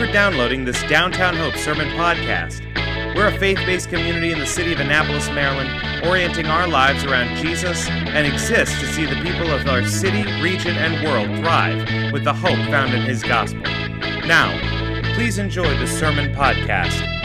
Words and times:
for 0.00 0.10
downloading 0.12 0.64
this 0.64 0.82
Downtown 0.84 1.36
Hope 1.36 1.54
Sermon 1.56 1.86
Podcast. 1.88 2.64
We're 3.14 3.26
a 3.26 3.38
faith 3.38 3.58
based 3.66 3.90
community 3.90 4.32
in 4.32 4.38
the 4.38 4.46
city 4.46 4.72
of 4.72 4.80
Annapolis, 4.80 5.28
Maryland, 5.28 5.68
orienting 6.06 6.46
our 6.46 6.66
lives 6.66 7.04
around 7.04 7.36
Jesus 7.36 7.86
and 7.86 8.26
exist 8.26 8.80
to 8.80 8.86
see 8.86 9.04
the 9.04 9.16
people 9.16 9.50
of 9.50 9.68
our 9.68 9.84
city, 9.84 10.22
region, 10.40 10.74
and 10.74 11.06
world 11.06 11.28
thrive 11.40 12.12
with 12.14 12.24
the 12.24 12.32
hope 12.32 12.56
found 12.70 12.94
in 12.94 13.02
His 13.02 13.22
gospel. 13.22 13.60
Now, 14.26 14.58
please 15.16 15.36
enjoy 15.36 15.68
the 15.78 15.86
Sermon 15.86 16.34
Podcast. 16.34 17.19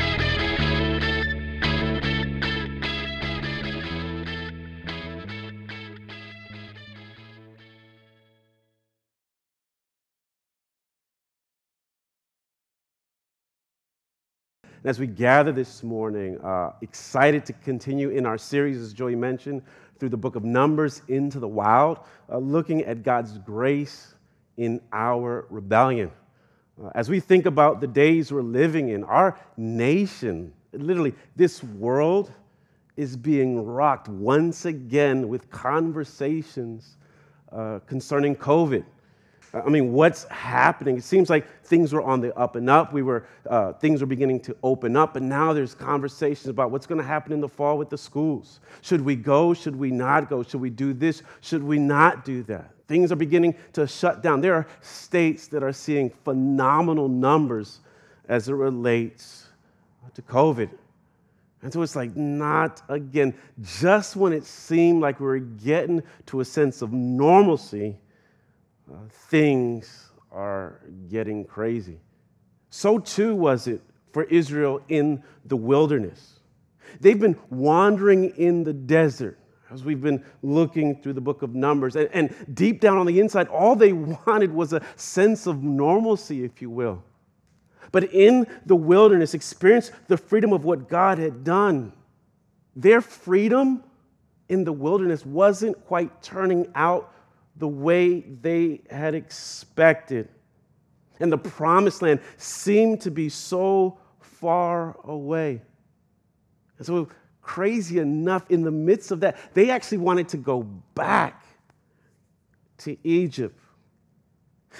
And 14.86 14.92
as 14.92 15.00
we 15.00 15.08
gather 15.08 15.52
this 15.52 15.82
morning, 15.82 16.40
uh, 16.42 16.74
excited 16.82 17.44
to 17.48 17.54
continue 17.54 18.10
in 18.10 18.24
our 18.28 18.38
series, 18.38 18.78
as 18.78 18.94
Joey 18.94 19.16
mentioned, 19.16 19.64
through 19.98 20.10
the 20.10 20.18
book 20.18 20.36
of 20.36 20.44
Numbers 20.44 21.02
into 21.08 21.40
the 21.40 21.48
wild, 21.48 22.02
uh, 22.32 22.38
looking 22.38 22.84
at 22.84 23.02
God's 23.02 23.40
grace 23.40 24.14
in 24.58 24.80
our 24.94 25.48
rebellion. 25.50 26.12
Uh, 26.80 26.92
as 26.94 27.10
we 27.10 27.20
think 27.20 27.48
about 27.48 27.82
the 27.82 27.88
days 27.88 28.32
we're 28.32 28.44
living 28.44 28.90
in, 28.90 29.04
our 29.06 29.40
nation, 29.58 30.54
literally, 30.72 31.16
this 31.36 31.64
world 31.64 32.32
is 32.96 33.18
being 33.18 33.66
rocked 33.66 34.08
once 34.08 34.66
again 34.66 35.28
with 35.28 35.50
conversations 35.50 36.98
uh, 37.52 37.80
concerning 37.88 38.36
COVID. 38.36 38.86
I 39.56 39.70
mean, 39.70 39.94
what's 39.94 40.26
happening? 40.26 40.98
It 40.98 41.04
seems 41.06 41.30
like 41.30 41.46
things 41.64 41.94
were 41.94 42.02
on 42.02 42.20
the 42.20 42.36
up 42.38 42.58
and 42.58 42.70
up. 42.70 42.92
We 42.92 43.04
were, 43.04 43.26
uh, 43.50 43.72
things 43.74 44.02
were 44.02 44.08
beginning 44.08 44.42
to 44.42 44.58
open 44.64 44.98
up, 44.98 45.16
and 45.16 45.30
now 45.30 45.54
there's 45.54 45.74
conversations 45.74 46.48
about 46.48 46.72
what's 46.72 46.86
going 46.86 47.00
to 47.00 47.08
happen 47.08 47.32
in 47.32 47.40
the 47.40 47.48
fall 47.48 47.78
with 47.78 47.90
the 47.90 47.98
schools. 47.98 48.60
Should 48.82 49.00
we 49.00 49.16
go? 49.16 49.54
Should 49.54 49.78
we 49.78 49.92
not 49.92 50.30
go? 50.30 50.44
Should 50.44 50.60
we 50.60 50.70
do 50.70 50.94
this? 50.94 51.24
Should 51.40 51.64
we 51.64 51.80
not 51.80 52.26
do 52.26 52.44
that? 52.44 52.72
Things 52.88 53.14
are 53.14 53.16
beginning 53.16 53.56
to 53.74 53.88
shut 53.88 54.22
down. 54.22 54.42
There 54.42 54.56
are 54.56 54.68
states 54.82 55.48
that 55.48 55.64
are 55.64 55.74
seeing 55.74 56.10
phenomenal 56.10 57.08
numbers 57.08 57.80
as 58.28 58.50
it 58.50 58.54
relates 58.54 59.48
to 60.16 60.22
COVID. 60.22 60.70
And 61.62 61.74
so 61.74 61.82
it's 61.82 61.96
like, 61.96 62.16
not 62.16 62.82
again. 62.90 63.34
Just 63.64 64.16
when 64.16 64.34
it 64.34 64.44
seemed 64.44 65.02
like 65.02 65.20
we 65.20 65.26
were 65.26 65.40
getting 65.40 66.04
to 66.28 66.42
a 66.42 66.46
sense 66.46 66.82
of 66.82 66.92
normalcy, 66.92 67.98
uh, 68.92 68.98
things 69.10 70.10
are 70.32 70.82
getting 71.10 71.46
crazy. 71.46 72.00
So 72.70 73.00
too 73.00 73.36
was 73.36 73.68
it 73.68 73.82
for 74.12 74.24
Israel 74.24 74.82
in 74.90 75.24
the 75.46 75.58
wilderness. 75.58 76.40
They've 77.00 77.20
been 77.20 77.38
wandering 77.50 78.36
in 78.38 78.64
the 78.64 78.74
desert 78.74 79.40
as 79.72 79.84
we've 79.84 80.02
been 80.02 80.24
looking 80.42 81.02
through 81.02 81.14
the 81.14 81.22
book 81.22 81.42
of 81.42 81.56
Numbers. 81.56 81.96
And, 81.96 82.10
and 82.14 82.56
deep 82.56 82.80
down 82.80 82.98
on 82.98 83.06
the 83.06 83.20
inside, 83.20 83.48
all 83.48 83.76
they 83.76 83.94
wanted 84.28 84.54
was 84.54 84.74
a 84.74 84.82
sense 84.96 85.48
of 85.48 85.64
normalcy, 85.64 86.44
if 86.44 86.62
you 86.62 86.70
will. 86.70 87.04
But 87.92 88.06
in 88.14 88.48
the 88.66 88.76
wilderness, 88.76 89.34
experience 89.34 89.92
the 90.08 90.18
freedom 90.18 90.54
of 90.54 90.66
what 90.66 90.90
God 90.90 91.18
had 91.18 91.44
done. 91.44 91.94
Their 92.76 93.02
freedom 93.02 93.84
in 94.50 94.64
the 94.64 94.74
wilderness 94.74 95.26
wasn't 95.26 95.84
quite 95.86 96.22
turning 96.22 96.72
out 96.76 97.14
the 97.58 97.68
way 97.68 98.20
they 98.20 98.82
had 98.90 99.16
expected. 99.16 100.30
And 101.20 101.32
the 101.32 101.38
promised 101.38 102.02
land 102.02 102.20
seemed 102.38 103.02
to 103.02 103.12
be 103.12 103.30
so 103.30 103.98
far 104.20 104.98
away. 105.04 105.62
And 106.78 106.86
so, 106.86 107.08
crazy 107.42 108.00
enough, 108.00 108.50
in 108.50 108.64
the 108.64 108.72
midst 108.72 109.12
of 109.12 109.22
that, 109.22 109.38
they 109.54 109.70
actually 109.70 110.00
wanted 110.00 110.30
to 110.30 110.38
go 110.38 110.64
back 110.64 111.46
to 112.80 112.98
Egypt. 113.04 113.58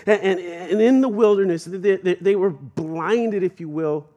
And, 0.06 0.22
and, 0.22 0.40
and 0.40 0.82
in 0.82 1.00
the 1.00 1.08
wilderness, 1.08 1.64
they, 1.64 1.96
they, 1.96 2.16
they 2.16 2.36
were 2.36 2.50
blinded, 2.50 3.44
if 3.44 3.62
you 3.62 3.70
will, 3.70 4.10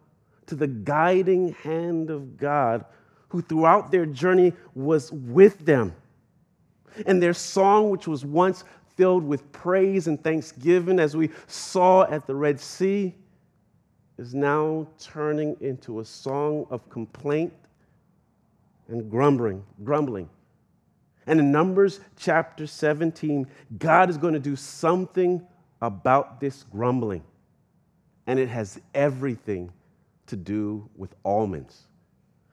to 0.46 0.56
the 0.56 0.66
guiding 0.66 1.52
hand 1.52 2.10
of 2.10 2.36
God, 2.36 2.84
who 3.28 3.42
throughout 3.42 3.92
their 3.92 4.06
journey 4.06 4.54
was 4.74 5.12
with 5.12 5.64
them. 5.64 5.94
And 7.06 7.22
their 7.22 7.34
song, 7.34 7.90
which 7.90 8.06
was 8.06 8.24
once 8.24 8.64
filled 8.96 9.24
with 9.24 9.50
praise 9.52 10.08
and 10.08 10.22
thanksgiving, 10.22 10.98
as 10.98 11.16
we 11.16 11.30
saw 11.46 12.02
at 12.04 12.26
the 12.26 12.34
Red 12.34 12.58
Sea, 12.58 13.14
is 14.18 14.34
now 14.34 14.86
turning 14.98 15.56
into 15.60 16.00
a 16.00 16.04
song 16.04 16.66
of 16.70 16.88
complaint 16.90 17.52
and 18.88 19.10
grumbling, 19.10 19.62
grumbling. 19.84 20.28
And 21.26 21.38
in 21.38 21.52
Numbers 21.52 22.00
chapter 22.16 22.66
17, 22.66 23.46
God 23.78 24.10
is 24.10 24.16
going 24.16 24.34
to 24.34 24.40
do 24.40 24.56
something 24.56 25.46
about 25.82 26.40
this 26.40 26.64
grumbling. 26.64 27.22
And 28.26 28.38
it 28.38 28.48
has 28.48 28.80
everything 28.94 29.70
to 30.26 30.36
do 30.36 30.88
with 30.96 31.14
almonds. 31.24 31.84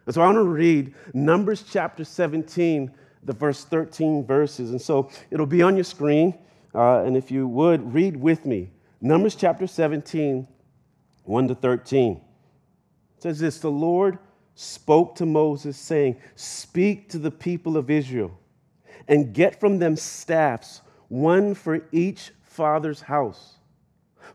And 0.06 0.14
so 0.14 0.22
I 0.22 0.26
want 0.26 0.38
to 0.38 0.44
read 0.44 0.94
Numbers 1.14 1.64
chapter 1.68 2.04
17 2.04 2.92
the 3.25 3.34
verse 3.34 3.66
13 3.66 4.25
verses. 4.25 4.72
And 4.72 4.81
so 4.81 5.09
it'll 5.31 5.46
be 5.46 5.62
on 5.62 5.75
your 5.75 5.84
screen. 5.84 6.38
Uh, 6.74 7.03
and 7.03 7.18
if 7.18 7.31
you 7.31 7.47
would, 7.47 7.94
read 7.94 8.16
with 8.16 8.46
me 8.46 8.69
Numbers 9.02 9.36
chapter 9.36 9.68
17, 9.68 10.47
1 11.24 11.47
to 11.47 11.56
13. 11.56 12.14
It 13.18 13.22
says 13.22 13.40
this 13.40 13.59
The 13.59 13.69
Lord 13.69 14.18
spoke 14.56 15.16
to 15.18 15.25
Moses, 15.25 15.78
saying, 15.78 16.18
Speak 16.35 17.09
to 17.09 17.19
the 17.19 17.31
people 17.31 17.78
of 17.78 17.90
Israel 17.90 18.38
and 19.08 19.34
get 19.34 19.59
from 19.59 19.78
them 19.78 19.96
staffs, 19.96 20.81
one 21.09 21.53
for 21.53 21.88
each 21.91 22.31
father's 22.41 23.02
house. 23.02 23.58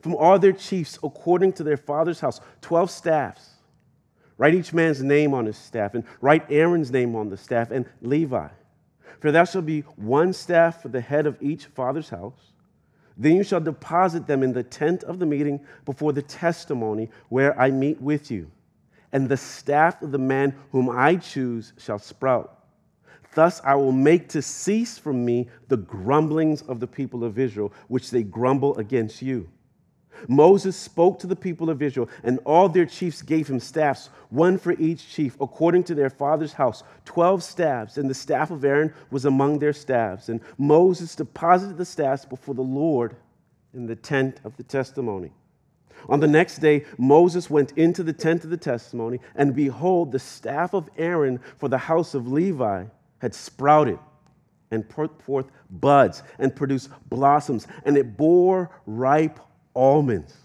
From 0.02 0.14
all 0.14 0.38
their 0.38 0.52
chiefs, 0.52 0.98
according 1.02 1.54
to 1.54 1.64
their 1.64 1.76
father's 1.76 2.20
house, 2.20 2.40
12 2.60 2.90
staffs. 2.90 3.50
Write 4.38 4.54
each 4.54 4.72
man's 4.72 5.02
name 5.02 5.34
on 5.34 5.46
his 5.46 5.56
staff, 5.56 5.94
and 5.94 6.04
write 6.20 6.46
Aaron's 6.50 6.90
name 6.90 7.16
on 7.16 7.28
the 7.28 7.36
staff, 7.36 7.70
and 7.70 7.86
Levi. 8.00 8.48
For 9.18 9.32
there 9.32 9.46
shall 9.46 9.62
be 9.62 9.80
one 9.96 10.32
staff 10.32 10.82
for 10.82 10.88
the 10.88 11.00
head 11.00 11.26
of 11.26 11.36
each 11.42 11.66
father's 11.66 12.08
house. 12.08 12.52
Then 13.16 13.36
you 13.36 13.42
shall 13.42 13.60
deposit 13.60 14.26
them 14.26 14.42
in 14.42 14.52
the 14.52 14.62
tent 14.62 15.04
of 15.04 15.18
the 15.18 15.26
meeting 15.26 15.60
before 15.84 16.12
the 16.12 16.22
testimony 16.22 17.10
where 17.28 17.58
I 17.60 17.70
meet 17.70 18.00
with 18.00 18.30
you. 18.30 18.50
And 19.12 19.28
the 19.28 19.36
staff 19.36 20.00
of 20.02 20.12
the 20.12 20.18
man 20.18 20.54
whom 20.72 20.88
I 20.88 21.16
choose 21.16 21.72
shall 21.76 21.98
sprout. 21.98 22.64
Thus 23.34 23.60
I 23.64 23.74
will 23.74 23.92
make 23.92 24.28
to 24.30 24.42
cease 24.42 24.98
from 24.98 25.24
me 25.24 25.48
the 25.68 25.76
grumblings 25.76 26.62
of 26.62 26.80
the 26.80 26.86
people 26.86 27.22
of 27.22 27.38
Israel, 27.38 27.72
which 27.88 28.10
they 28.10 28.22
grumble 28.22 28.76
against 28.78 29.22
you. 29.22 29.48
Moses 30.28 30.76
spoke 30.76 31.18
to 31.20 31.26
the 31.26 31.36
people 31.36 31.70
of 31.70 31.82
Israel, 31.82 32.08
and 32.22 32.38
all 32.44 32.68
their 32.68 32.86
chiefs 32.86 33.22
gave 33.22 33.48
him 33.48 33.60
staffs, 33.60 34.10
one 34.30 34.58
for 34.58 34.72
each 34.72 35.08
chief, 35.08 35.36
according 35.40 35.84
to 35.84 35.94
their 35.94 36.10
father's 36.10 36.52
house, 36.52 36.82
12 37.04 37.42
staffs, 37.42 37.96
and 37.96 38.08
the 38.08 38.14
staff 38.14 38.50
of 38.50 38.64
Aaron 38.64 38.92
was 39.10 39.24
among 39.24 39.58
their 39.58 39.72
staffs. 39.72 40.28
And 40.28 40.40
Moses 40.58 41.14
deposited 41.14 41.76
the 41.76 41.84
staffs 41.84 42.24
before 42.24 42.54
the 42.54 42.62
Lord 42.62 43.16
in 43.74 43.86
the 43.86 43.96
tent 43.96 44.40
of 44.44 44.56
the 44.56 44.62
testimony. 44.62 45.32
On 46.08 46.20
the 46.20 46.26
next 46.26 46.58
day, 46.58 46.84
Moses 46.98 47.50
went 47.50 47.72
into 47.72 48.02
the 48.02 48.12
tent 48.12 48.44
of 48.44 48.50
the 48.50 48.56
testimony, 48.56 49.20
and 49.34 49.54
behold, 49.54 50.12
the 50.12 50.18
staff 50.18 50.74
of 50.74 50.88
Aaron 50.96 51.40
for 51.58 51.68
the 51.68 51.78
house 51.78 52.14
of 52.14 52.26
Levi 52.26 52.84
had 53.18 53.34
sprouted 53.34 53.98
and 54.70 54.88
put 54.88 55.20
forth 55.22 55.46
buds 55.68 56.22
and 56.38 56.54
produced 56.54 56.90
blossoms, 57.08 57.66
and 57.84 57.96
it 57.96 58.16
bore 58.16 58.70
ripe 58.86 59.40
almonds. 59.80 60.36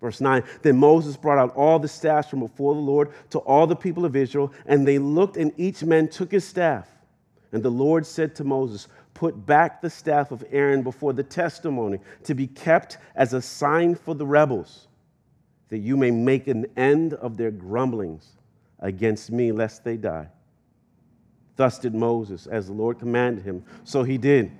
Verse 0.00 0.20
9 0.20 0.42
Then 0.62 0.76
Moses 0.76 1.16
brought 1.16 1.38
out 1.38 1.54
all 1.54 1.78
the 1.78 1.88
staffs 1.88 2.28
from 2.28 2.40
before 2.40 2.74
the 2.74 2.80
Lord 2.80 3.12
to 3.30 3.38
all 3.38 3.66
the 3.66 3.76
people 3.76 4.04
of 4.04 4.16
Israel, 4.16 4.52
and 4.66 4.86
they 4.86 4.98
looked, 4.98 5.36
and 5.36 5.52
each 5.56 5.82
man 5.82 6.08
took 6.08 6.32
his 6.32 6.44
staff. 6.44 6.88
And 7.52 7.62
the 7.62 7.70
Lord 7.70 8.04
said 8.04 8.34
to 8.36 8.44
Moses, 8.44 8.88
Put 9.14 9.46
back 9.46 9.80
the 9.80 9.88
staff 9.88 10.30
of 10.30 10.44
Aaron 10.50 10.82
before 10.82 11.14
the 11.14 11.22
testimony 11.22 12.00
to 12.24 12.34
be 12.34 12.46
kept 12.46 12.98
as 13.14 13.32
a 13.32 13.40
sign 13.40 13.94
for 13.94 14.14
the 14.14 14.26
rebels, 14.26 14.88
that 15.70 15.78
you 15.78 15.96
may 15.96 16.10
make 16.10 16.48
an 16.48 16.66
end 16.76 17.14
of 17.14 17.38
their 17.38 17.50
grumblings 17.50 18.32
against 18.80 19.30
me, 19.30 19.52
lest 19.52 19.84
they 19.84 19.96
die. 19.96 20.28
Thus 21.54 21.78
did 21.78 21.94
Moses, 21.94 22.46
as 22.46 22.66
the 22.66 22.74
Lord 22.74 22.98
commanded 22.98 23.44
him. 23.44 23.64
So 23.84 24.02
he 24.02 24.18
did. 24.18 24.52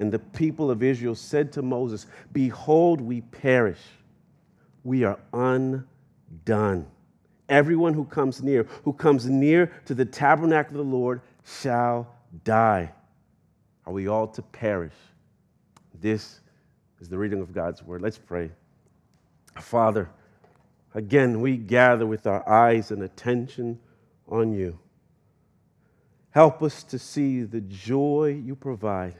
And 0.00 0.10
the 0.10 0.18
people 0.18 0.70
of 0.70 0.82
Israel 0.82 1.14
said 1.14 1.52
to 1.52 1.62
Moses, 1.62 2.06
Behold, 2.32 3.00
we 3.00 3.20
perish. 3.20 3.80
We 4.82 5.04
are 5.04 5.20
undone. 5.32 6.86
Everyone 7.48 7.94
who 7.94 8.04
comes 8.04 8.42
near, 8.42 8.64
who 8.84 8.92
comes 8.92 9.26
near 9.26 9.70
to 9.84 9.94
the 9.94 10.04
tabernacle 10.04 10.80
of 10.80 10.86
the 10.86 10.92
Lord, 10.96 11.20
shall 11.44 12.08
die. 12.44 12.90
Are 13.86 13.92
we 13.92 14.08
all 14.08 14.26
to 14.28 14.42
perish? 14.42 14.94
This 16.00 16.40
is 17.00 17.08
the 17.08 17.18
reading 17.18 17.40
of 17.40 17.52
God's 17.52 17.82
word. 17.82 18.02
Let's 18.02 18.18
pray. 18.18 18.50
Father, 19.60 20.08
Again, 20.94 21.40
we 21.40 21.56
gather 21.56 22.06
with 22.06 22.26
our 22.26 22.48
eyes 22.48 22.90
and 22.90 23.02
attention 23.02 23.78
on 24.28 24.52
you. 24.52 24.78
Help 26.30 26.62
us 26.62 26.82
to 26.84 26.98
see 26.98 27.42
the 27.42 27.60
joy 27.60 28.40
you 28.44 28.56
provide 28.56 29.14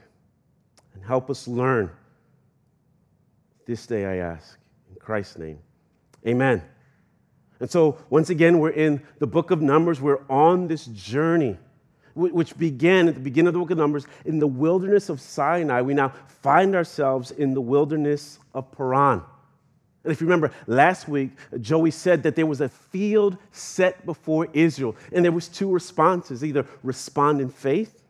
and 0.93 1.03
help 1.03 1.29
us 1.29 1.47
learn. 1.47 1.89
This 3.65 3.85
day 3.87 4.05
I 4.05 4.17
ask. 4.17 4.57
In 4.89 4.95
Christ's 4.99 5.37
name, 5.37 5.59
amen. 6.27 6.61
And 7.59 7.69
so, 7.69 7.97
once 8.09 8.31
again, 8.31 8.59
we're 8.59 8.71
in 8.71 9.01
the 9.19 9.27
book 9.27 9.51
of 9.51 9.61
Numbers. 9.61 10.01
We're 10.01 10.23
on 10.29 10.67
this 10.67 10.87
journey, 10.87 11.57
which 12.15 12.57
began 12.57 13.07
at 13.07 13.13
the 13.13 13.19
beginning 13.21 13.49
of 13.49 13.53
the 13.53 13.59
book 13.59 13.69
of 13.69 13.77
Numbers 13.77 14.07
in 14.25 14.39
the 14.39 14.47
wilderness 14.47 15.09
of 15.09 15.21
Sinai. 15.21 15.81
We 15.81 15.93
now 15.93 16.11
find 16.27 16.75
ourselves 16.75 17.29
in 17.31 17.53
the 17.53 17.61
wilderness 17.61 18.39
of 18.55 18.71
Paran. 18.71 19.21
And 20.03 20.11
if 20.11 20.19
you 20.19 20.25
remember 20.25 20.51
last 20.65 21.07
week, 21.07 21.29
Joey 21.59 21.91
said 21.91 22.23
that 22.23 22.35
there 22.35 22.47
was 22.47 22.61
a 22.61 22.69
field 22.69 23.37
set 23.51 24.03
before 24.07 24.47
Israel, 24.53 24.95
and 25.13 25.23
there 25.23 25.31
was 25.31 25.47
two 25.47 25.71
responses: 25.71 26.43
either 26.43 26.65
respond 26.81 27.39
in 27.39 27.49
faith 27.49 28.01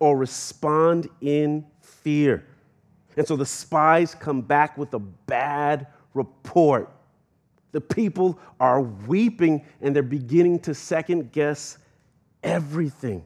or 0.00 0.16
respond 0.16 1.08
in 1.20 1.64
fear. 2.02 2.44
And 3.16 3.26
so 3.26 3.36
the 3.36 3.46
spies 3.46 4.14
come 4.14 4.40
back 4.40 4.78
with 4.78 4.94
a 4.94 4.98
bad 4.98 5.86
report. 6.14 6.90
The 7.72 7.80
people 7.80 8.38
are 8.58 8.80
weeping 8.80 9.64
and 9.80 9.94
they're 9.94 10.02
beginning 10.02 10.60
to 10.60 10.74
second 10.74 11.32
guess 11.32 11.78
everything. 12.42 13.24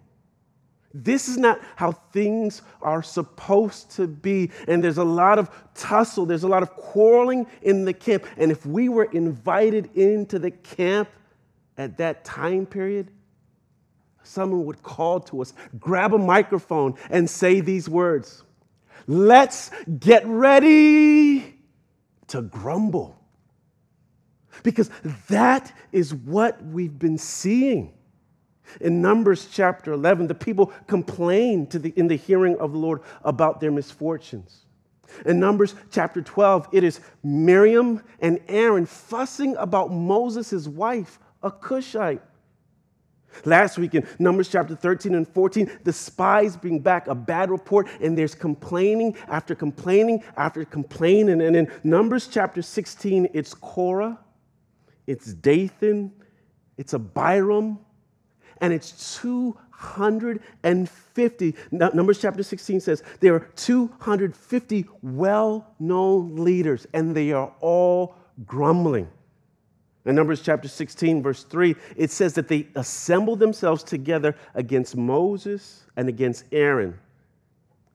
This 0.92 1.28
is 1.28 1.36
not 1.36 1.60
how 1.74 1.92
things 1.92 2.62
are 2.80 3.02
supposed 3.02 3.90
to 3.92 4.06
be. 4.06 4.50
And 4.68 4.82
there's 4.82 4.98
a 4.98 5.04
lot 5.04 5.40
of 5.40 5.50
tussle, 5.74 6.24
there's 6.24 6.44
a 6.44 6.48
lot 6.48 6.62
of 6.62 6.70
quarreling 6.76 7.46
in 7.62 7.84
the 7.84 7.92
camp. 7.92 8.26
And 8.36 8.52
if 8.52 8.64
we 8.64 8.88
were 8.88 9.04
invited 9.04 9.90
into 9.96 10.38
the 10.38 10.52
camp 10.52 11.08
at 11.76 11.96
that 11.98 12.24
time 12.24 12.64
period, 12.64 13.10
someone 14.22 14.64
would 14.66 14.82
call 14.84 15.18
to 15.20 15.42
us, 15.42 15.52
grab 15.80 16.14
a 16.14 16.18
microphone, 16.18 16.94
and 17.10 17.28
say 17.28 17.60
these 17.60 17.88
words 17.88 18.44
Let's 19.06 19.70
get 19.98 20.26
ready 20.26 21.54
to 22.28 22.42
grumble. 22.42 23.20
Because 24.62 24.90
that 25.28 25.72
is 25.92 26.14
what 26.14 26.64
we've 26.64 26.98
been 26.98 27.18
seeing. 27.18 27.92
In 28.80 29.02
Numbers 29.02 29.48
chapter 29.50 29.92
11, 29.92 30.26
the 30.26 30.34
people 30.34 30.72
complained 30.86 31.70
the, 31.70 31.90
in 31.96 32.08
the 32.08 32.16
hearing 32.16 32.56
of 32.58 32.72
the 32.72 32.78
Lord 32.78 33.02
about 33.22 33.60
their 33.60 33.70
misfortunes. 33.70 34.64
In 35.26 35.38
Numbers 35.38 35.74
chapter 35.90 36.22
12, 36.22 36.68
it 36.72 36.82
is 36.82 37.00
Miriam 37.22 38.02
and 38.20 38.40
Aaron 38.48 38.86
fussing 38.86 39.54
about 39.56 39.92
Moses' 39.92 40.66
wife, 40.66 41.18
a 41.42 41.50
Cushite. 41.50 42.22
Last 43.44 43.76
week 43.78 43.94
in 43.94 44.06
Numbers 44.18 44.48
chapter 44.48 44.74
13 44.74 45.14
and 45.14 45.28
14, 45.28 45.70
the 45.84 45.92
spies 45.92 46.56
bring 46.56 46.78
back 46.78 47.08
a 47.08 47.14
bad 47.14 47.50
report, 47.50 47.88
and 48.00 48.16
there's 48.16 48.34
complaining 48.34 49.14
after 49.28 49.54
complaining 49.54 50.24
after 50.36 50.64
complaining. 50.64 51.42
And 51.42 51.56
in 51.56 51.70
Numbers 51.82 52.28
chapter 52.28 52.62
16, 52.62 53.28
it's 53.34 53.52
Korah, 53.54 54.18
it's 55.06 55.34
Dathan, 55.34 56.12
it's 56.76 56.94
Abiram, 56.94 57.78
and 58.60 58.72
it's 58.72 59.20
250. 59.20 61.54
Numbers 61.70 62.20
chapter 62.20 62.42
16 62.42 62.80
says 62.80 63.04
there 63.20 63.34
are 63.34 63.48
250 63.56 64.86
well 65.02 65.74
known 65.78 66.36
leaders, 66.36 66.86
and 66.94 67.14
they 67.14 67.32
are 67.32 67.52
all 67.60 68.16
grumbling. 68.46 69.08
In 70.06 70.14
Numbers 70.14 70.42
chapter 70.42 70.68
16, 70.68 71.22
verse 71.22 71.44
3, 71.44 71.74
it 71.96 72.10
says 72.10 72.34
that 72.34 72.48
they 72.48 72.68
assembled 72.74 73.38
themselves 73.38 73.82
together 73.82 74.36
against 74.54 74.96
Moses 74.96 75.84
and 75.96 76.08
against 76.08 76.44
Aaron. 76.52 76.98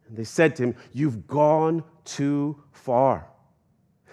And 0.08 0.18
they 0.18 0.24
said 0.24 0.56
to 0.56 0.64
him, 0.64 0.76
You've 0.92 1.28
gone 1.28 1.84
too 2.06 2.62
far. 2.72 3.28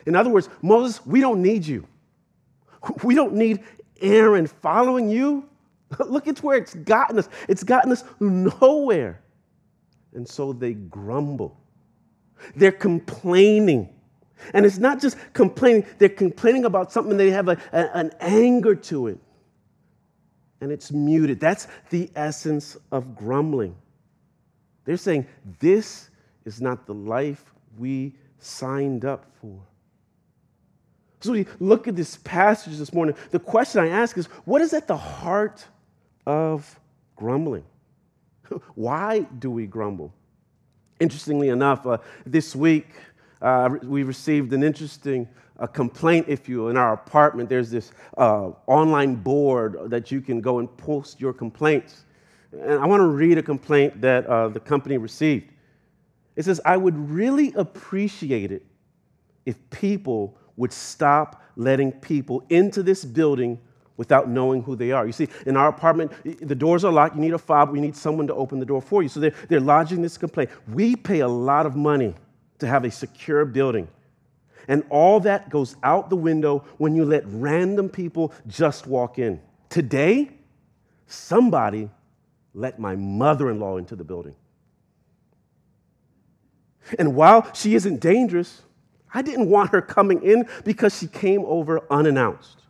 In 0.05 0.15
other 0.15 0.31
words, 0.31 0.49
Moses, 0.61 1.05
we 1.07 1.21
don't 1.21 1.43
need 1.43 1.67
you. 1.67 1.87
We 3.03 3.15
don't 3.15 3.35
need 3.35 3.65
Aaron 4.01 4.47
following 4.47 5.09
you. 5.09 5.49
Look 6.07 6.29
at 6.29 6.43
where 6.43 6.59
it's 6.59 6.75
gotten 6.75 7.19
us. 7.19 7.29
It's 7.49 7.65
gotten 7.65 7.91
us 7.91 8.05
nowhere. 8.21 9.21
And 10.15 10.29
so 10.29 10.53
they 10.53 10.75
grumble. 10.75 11.59
They're 12.55 12.73
complaining. 12.73 13.96
And 14.53 14.67
it's 14.67 14.79
not 14.79 15.01
just 15.01 15.17
complaining, 15.33 15.87
they're 15.99 16.09
complaining 16.09 16.65
about 16.65 16.93
something, 16.93 17.17
they 17.17 17.31
have 17.31 17.49
a, 17.49 17.59
a, 17.73 17.97
an 17.97 18.13
anger 18.21 18.75
to 18.75 19.09
it. 19.09 19.19
And 20.61 20.73
it's 20.73 20.91
muted. 20.91 21.41
That's 21.41 21.69
the 21.91 22.11
essence 22.15 22.77
of 22.91 23.15
grumbling. 23.15 23.77
They're 24.85 24.97
saying, 24.97 25.27
This 25.59 26.11
is 26.45 26.61
not 26.61 26.87
the 26.87 26.95
life 26.95 27.53
we 27.79 28.15
signed 28.39 29.05
up 29.05 29.27
for. 29.41 29.61
So 31.21 31.33
we 31.33 31.47
look 31.59 31.89
at 31.89 31.97
this 31.97 32.17
passage 32.19 32.77
this 32.77 32.93
morning. 32.93 33.17
The 33.31 33.39
question 33.39 33.83
I 33.83 33.89
ask 33.89 34.17
is 34.17 34.27
what 34.45 34.63
is 34.63 34.73
at 34.73 34.87
the 34.87 34.97
heart 34.97 35.67
of 36.27 36.79
grumbling? 37.17 37.65
Why 38.75 39.21
do 39.21 39.51
we 39.51 39.67
grumble? 39.67 40.13
Interestingly 41.01 41.49
enough, 41.49 41.87
uh, 41.87 41.99
this 42.25 42.55
week 42.55 42.89
uh, 43.43 43.71
we 43.83 44.03
received 44.03 44.53
an 44.53 44.63
interesting 44.63 45.29
uh, 45.59 45.67
complaint, 45.67 46.27
if 46.29 46.49
you 46.49 46.59
will, 46.59 46.69
in 46.69 46.77
our 46.77 46.93
apartment. 46.93 47.49
There's 47.49 47.71
this 47.71 47.93
uh, 48.17 48.51
online 48.67 49.15
board 49.17 49.91
that 49.91 50.11
you 50.11 50.21
can 50.21 50.41
go 50.41 50.59
and 50.59 50.75
post 50.77 51.21
your 51.21 51.33
complaints. 51.33 52.05
And 52.53 52.81
I 52.81 52.87
want 52.87 53.01
to 53.01 53.07
read 53.07 53.39
a 53.39 53.43
complaint 53.43 54.01
that 54.01 54.27
uh, 54.27 54.49
the 54.49 54.61
company 54.61 54.99
received. 54.99 55.51
It 56.37 56.45
says, 56.45 56.61
I 56.65 56.77
would 56.77 56.97
really 57.11 57.53
appreciate 57.55 58.53
it 58.53 58.65
if 59.45 59.57
people 59.71 60.39
would 60.57 60.73
stop 60.73 61.43
letting 61.57 61.93
people 61.93 62.45
into 62.51 62.83
this 62.83 63.05
building 63.05 63.59
without 63.97 64.29
knowing 64.29 64.63
who 64.63 64.77
they 64.77 64.93
are. 64.93 65.07
You 65.07 65.13
see, 65.13 65.29
in 65.47 65.57
our 65.57 65.69
apartment, 65.69 66.13
the 66.25 66.55
doors 66.55 66.85
are 66.85 66.93
locked. 66.93 67.15
You 67.15 67.23
need 67.23 67.33
a 67.33 67.39
fob. 67.39 67.71
We 67.71 67.81
need 67.81 67.97
someone 67.97 68.27
to 68.27 68.35
open 68.35 68.59
the 68.59 68.67
door 68.67 68.83
for 68.83 69.03
you. 69.03 69.09
So 69.09 69.21
they're, 69.21 69.35
they're 69.49 69.61
lodging 69.61 70.03
this 70.03 70.19
complaint. 70.19 70.51
We 70.69 70.97
pay 70.97 71.21
a 71.21 71.29
lot 71.29 71.65
of 71.65 71.77
money 71.77 72.15
to 72.59 72.67
have 72.67 72.85
a 72.85 72.91
secure 72.91 73.45
building. 73.45 73.89
And 74.69 74.85
all 74.91 75.21
that 75.21 75.49
goes 75.49 75.77
out 75.83 76.11
the 76.11 76.17
window 76.17 76.65
when 76.79 76.97
you 76.97 77.05
let 77.05 77.23
random 77.27 77.89
people 77.89 78.33
just 78.47 78.87
walk 78.87 79.19
in. 79.19 79.41
Today, 79.69 80.31
somebody 81.07 81.89
let 82.55 82.79
my 82.79 82.97
mother 82.97 83.51
in 83.51 83.61
law 83.61 83.77
into 83.77 83.95
the 83.95 84.05
building. 84.05 84.35
And 86.99 87.15
while 87.15 87.53
she 87.53 87.75
isn't 87.75 88.01
dangerous, 88.01 88.63
I 89.13 89.23
didn't 89.23 89.49
want 89.49 89.71
her 89.71 89.81
coming 89.81 90.23
in 90.23 90.49
because 90.65 90.97
she 90.97 91.07
came 91.07 91.45
over 91.45 91.83
unannounced. 91.91 92.63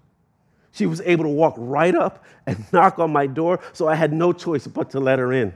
She 0.73 0.87
was 0.87 1.00
able 1.02 1.25
to 1.25 1.31
walk 1.31 1.55
right 1.57 1.95
up 1.95 2.25
and 2.47 2.64
knock 2.73 2.99
on 2.99 3.11
my 3.11 3.26
door, 3.26 3.61
so 3.73 3.88
I 3.88 3.95
had 3.95 4.12
no 4.12 4.33
choice 4.33 4.66
but 4.66 4.90
to 4.90 5.00
let 5.00 5.19
her 5.19 5.33
in. 5.33 5.55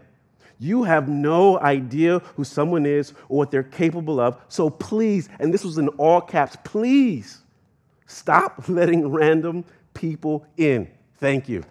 You 0.62 0.82
have 0.82 1.08
no 1.08 1.58
idea 1.58 2.18
who 2.36 2.44
someone 2.44 2.84
is 2.84 3.12
or 3.30 3.38
what 3.38 3.50
they're 3.50 3.62
capable 3.62 4.20
of. 4.20 4.36
So 4.48 4.68
please, 4.68 5.30
and 5.38 5.54
this 5.54 5.64
was 5.64 5.78
in 5.78 5.88
all 5.88 6.20
caps, 6.20 6.56
please 6.64 7.38
stop 8.06 8.64
letting 8.68 9.08
random 9.08 9.64
people 9.94 10.46
in. 10.58 10.88
Thank 11.16 11.48
you. 11.48 11.64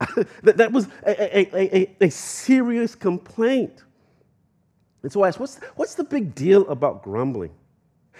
that, 0.42 0.56
that 0.56 0.72
was 0.72 0.88
a, 1.06 1.38
a, 1.38 1.76
a, 1.76 1.96
a, 2.00 2.10
serious 2.10 2.94
complaint. 2.94 3.84
And 5.02 5.12
so 5.12 5.22
I 5.22 5.28
asked, 5.28 5.38
what's, 5.38 5.58
what's 5.76 5.94
the 5.94 6.04
big 6.04 6.34
deal 6.34 6.66
about 6.68 7.02
grumbling? 7.02 7.52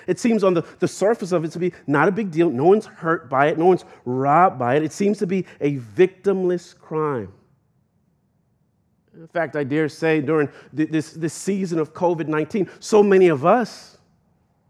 It 0.07 0.21
seems 0.21 0.45
on 0.45 0.54
the, 0.54 0.62
the 0.78 0.88
surface 0.88 1.33
of 1.33 1.45
it 1.45 1.50
to 1.52 1.59
be 1.59 1.73
not 1.87 2.07
a 2.07 2.12
big 2.12 2.30
deal. 2.30 2.50
No 2.50 2.66
one's 2.66 2.87
hurt 2.87 3.28
by 3.28 3.49
it, 3.49 3.59
no 3.59 3.66
one's 3.66 3.85
robbed 4.04 4.59
by 4.59 4.76
it. 4.76 4.85
It 4.85 4.92
seems 4.92 5.19
to 5.19 5.26
be 5.26 5.47
a 5.61 5.76
victimless 5.76 6.78
crime. 6.78 7.33
In 9.21 9.29
fact, 9.29 9.55
I 9.55 9.65
dare 9.65 9.91
say 9.91 10.23
during 10.23 10.49
this, 10.73 11.12
this 11.12 11.35
season 11.35 11.79
of 11.79 11.93
COVID 11.93 12.27
19, 12.27 12.71
so 12.79 13.03
many 13.03 13.29
of 13.29 13.45
us 13.45 13.99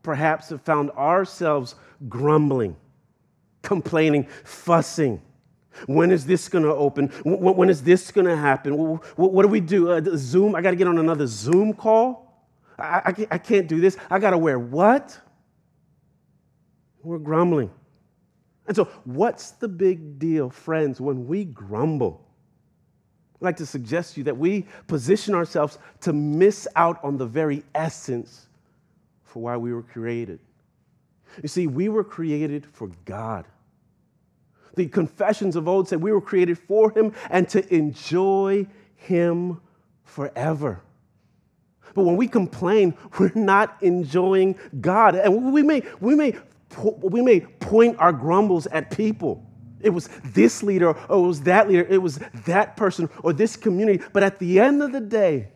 perhaps 0.02 0.48
have 0.48 0.60
found 0.62 0.90
ourselves 0.92 1.76
grumbling, 2.08 2.74
complaining, 3.62 4.26
fussing. 4.42 5.22
When 5.86 6.10
is 6.10 6.26
this 6.26 6.48
going 6.48 6.64
to 6.64 6.74
open? 6.74 7.10
When 7.24 7.70
is 7.70 7.84
this 7.84 8.10
going 8.10 8.26
to 8.26 8.36
happen? 8.36 8.72
What 8.74 9.42
do 9.42 9.48
we 9.48 9.60
do? 9.60 9.88
Uh, 9.88 10.02
Zoom? 10.16 10.56
I 10.56 10.62
got 10.62 10.70
to 10.70 10.76
get 10.76 10.88
on 10.88 10.98
another 10.98 11.28
Zoom 11.28 11.72
call? 11.72 12.44
I, 12.76 13.14
I 13.30 13.38
can't 13.38 13.68
do 13.68 13.80
this. 13.80 13.96
I 14.10 14.18
got 14.18 14.30
to 14.30 14.38
wear 14.38 14.58
what? 14.58 15.16
We're 17.04 17.18
grumbling. 17.18 17.70
And 18.66 18.74
so, 18.74 18.86
what's 19.04 19.52
the 19.52 19.68
big 19.68 20.18
deal, 20.18 20.50
friends, 20.50 21.00
when 21.00 21.28
we 21.28 21.44
grumble? 21.44 22.26
I'd 23.40 23.44
like 23.44 23.56
to 23.56 23.66
suggest 23.66 24.14
to 24.14 24.20
you 24.20 24.24
that 24.24 24.36
we 24.36 24.66
position 24.86 25.34
ourselves 25.34 25.78
to 26.02 26.12
miss 26.12 26.68
out 26.76 27.02
on 27.02 27.16
the 27.16 27.26
very 27.26 27.64
essence 27.74 28.46
for 29.24 29.40
why 29.42 29.56
we 29.56 29.72
were 29.72 29.82
created. 29.82 30.40
You 31.42 31.48
see, 31.48 31.66
we 31.66 31.88
were 31.88 32.04
created 32.04 32.66
for 32.72 32.90
God. 33.04 33.46
The 34.76 34.86
confessions 34.86 35.56
of 35.56 35.68
old 35.68 35.88
said 35.88 36.02
we 36.02 36.12
were 36.12 36.20
created 36.20 36.58
for 36.58 36.90
Him 36.90 37.14
and 37.30 37.48
to 37.50 37.74
enjoy 37.74 38.66
Him 38.96 39.60
forever. 40.04 40.82
But 41.94 42.04
when 42.04 42.16
we 42.16 42.28
complain, 42.28 42.94
we're 43.18 43.32
not 43.34 43.76
enjoying 43.80 44.58
God. 44.80 45.14
And 45.14 45.52
we 45.52 45.62
may, 45.62 45.82
we 46.00 46.14
may, 46.14 46.34
we 46.78 47.22
may 47.22 47.40
point 47.40 47.96
our 47.98 48.12
grumbles 48.12 48.66
at 48.66 48.90
people. 48.90 49.46
It 49.82 49.90
was 49.90 50.08
this 50.24 50.62
leader, 50.62 50.90
or 50.90 51.24
it 51.24 51.26
was 51.26 51.42
that 51.42 51.68
leader, 51.68 51.86
it 51.88 51.98
was 51.98 52.20
that 52.46 52.76
person, 52.76 53.08
or 53.22 53.32
this 53.32 53.56
community. 53.56 54.04
But 54.12 54.22
at 54.22 54.38
the 54.38 54.60
end 54.60 54.82
of 54.82 54.92
the 54.92 55.00
day, 55.00 55.48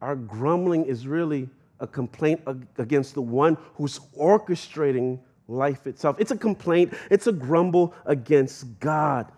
our 0.00 0.14
grumbling 0.14 0.84
is 0.84 1.06
really 1.06 1.48
a 1.80 1.86
complaint 1.86 2.42
against 2.76 3.14
the 3.14 3.22
one 3.22 3.56
who's 3.74 3.98
orchestrating 4.18 5.20
life 5.46 5.86
itself. 5.86 6.16
It's 6.18 6.30
a 6.30 6.36
complaint, 6.36 6.94
it's 7.10 7.26
a 7.26 7.32
grumble 7.32 7.94
against 8.04 8.78
God. 8.80 9.32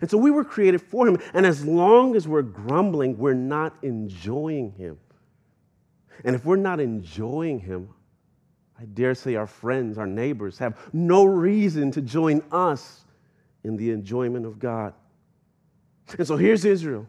And 0.00 0.10
so 0.10 0.18
we 0.18 0.30
were 0.30 0.44
created 0.44 0.82
for 0.82 1.06
Him. 1.06 1.18
And 1.32 1.46
as 1.46 1.64
long 1.64 2.16
as 2.16 2.26
we're 2.26 2.42
grumbling, 2.42 3.16
we're 3.16 3.34
not 3.34 3.74
enjoying 3.82 4.72
Him. 4.72 4.98
And 6.24 6.34
if 6.34 6.44
we're 6.44 6.56
not 6.56 6.80
enjoying 6.80 7.60
Him, 7.60 7.90
I 8.78 8.84
dare 8.84 9.14
say 9.14 9.36
our 9.36 9.46
friends, 9.46 9.96
our 9.98 10.06
neighbors 10.06 10.58
have 10.58 10.76
no 10.92 11.24
reason 11.24 11.90
to 11.92 12.02
join 12.02 12.42
us 12.52 13.04
in 13.64 13.76
the 13.76 13.90
enjoyment 13.90 14.44
of 14.44 14.58
God. 14.58 14.92
And 16.18 16.26
so 16.26 16.36
here's 16.36 16.64
Israel, 16.64 17.06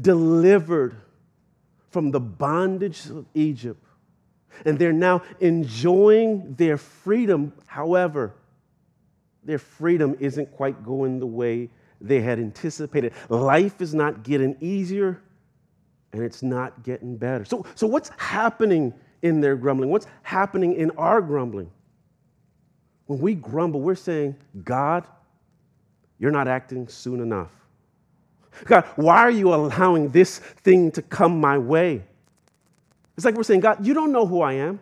delivered 0.00 0.96
from 1.90 2.10
the 2.10 2.20
bondage 2.20 3.06
of 3.06 3.26
Egypt. 3.34 3.82
And 4.64 4.78
they're 4.78 4.92
now 4.92 5.22
enjoying 5.40 6.54
their 6.54 6.76
freedom. 6.76 7.52
However, 7.66 8.34
their 9.44 9.58
freedom 9.58 10.16
isn't 10.18 10.50
quite 10.52 10.84
going 10.84 11.20
the 11.20 11.26
way 11.26 11.70
they 12.00 12.20
had 12.20 12.38
anticipated. 12.38 13.12
Life 13.28 13.80
is 13.80 13.94
not 13.94 14.22
getting 14.22 14.56
easier 14.60 15.22
and 16.12 16.22
it's 16.22 16.42
not 16.42 16.82
getting 16.82 17.16
better. 17.16 17.44
So, 17.44 17.64
so 17.74 17.86
what's 17.86 18.10
happening 18.16 18.92
in 19.26 19.40
their 19.40 19.56
grumbling? 19.56 19.90
What's 19.90 20.06
happening 20.22 20.74
in 20.74 20.90
our 20.92 21.20
grumbling? 21.20 21.70
When 23.06 23.20
we 23.20 23.34
grumble, 23.34 23.80
we're 23.80 23.94
saying, 23.94 24.36
God, 24.64 25.06
you're 26.18 26.30
not 26.30 26.48
acting 26.48 26.88
soon 26.88 27.20
enough. 27.20 27.50
God, 28.64 28.84
why 28.96 29.18
are 29.18 29.30
you 29.30 29.54
allowing 29.54 30.08
this 30.08 30.38
thing 30.38 30.90
to 30.92 31.02
come 31.02 31.40
my 31.40 31.58
way? 31.58 32.02
It's 33.16 33.24
like 33.24 33.34
we're 33.34 33.42
saying, 33.42 33.60
God, 33.60 33.86
you 33.86 33.94
don't 33.94 34.12
know 34.12 34.26
who 34.26 34.40
I 34.40 34.54
am. 34.54 34.80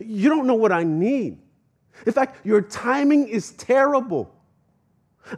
You 0.00 0.28
don't 0.28 0.46
know 0.46 0.54
what 0.54 0.72
I 0.72 0.84
need. 0.84 1.38
In 2.06 2.12
fact, 2.12 2.44
your 2.46 2.60
timing 2.60 3.28
is 3.28 3.52
terrible. 3.52 4.32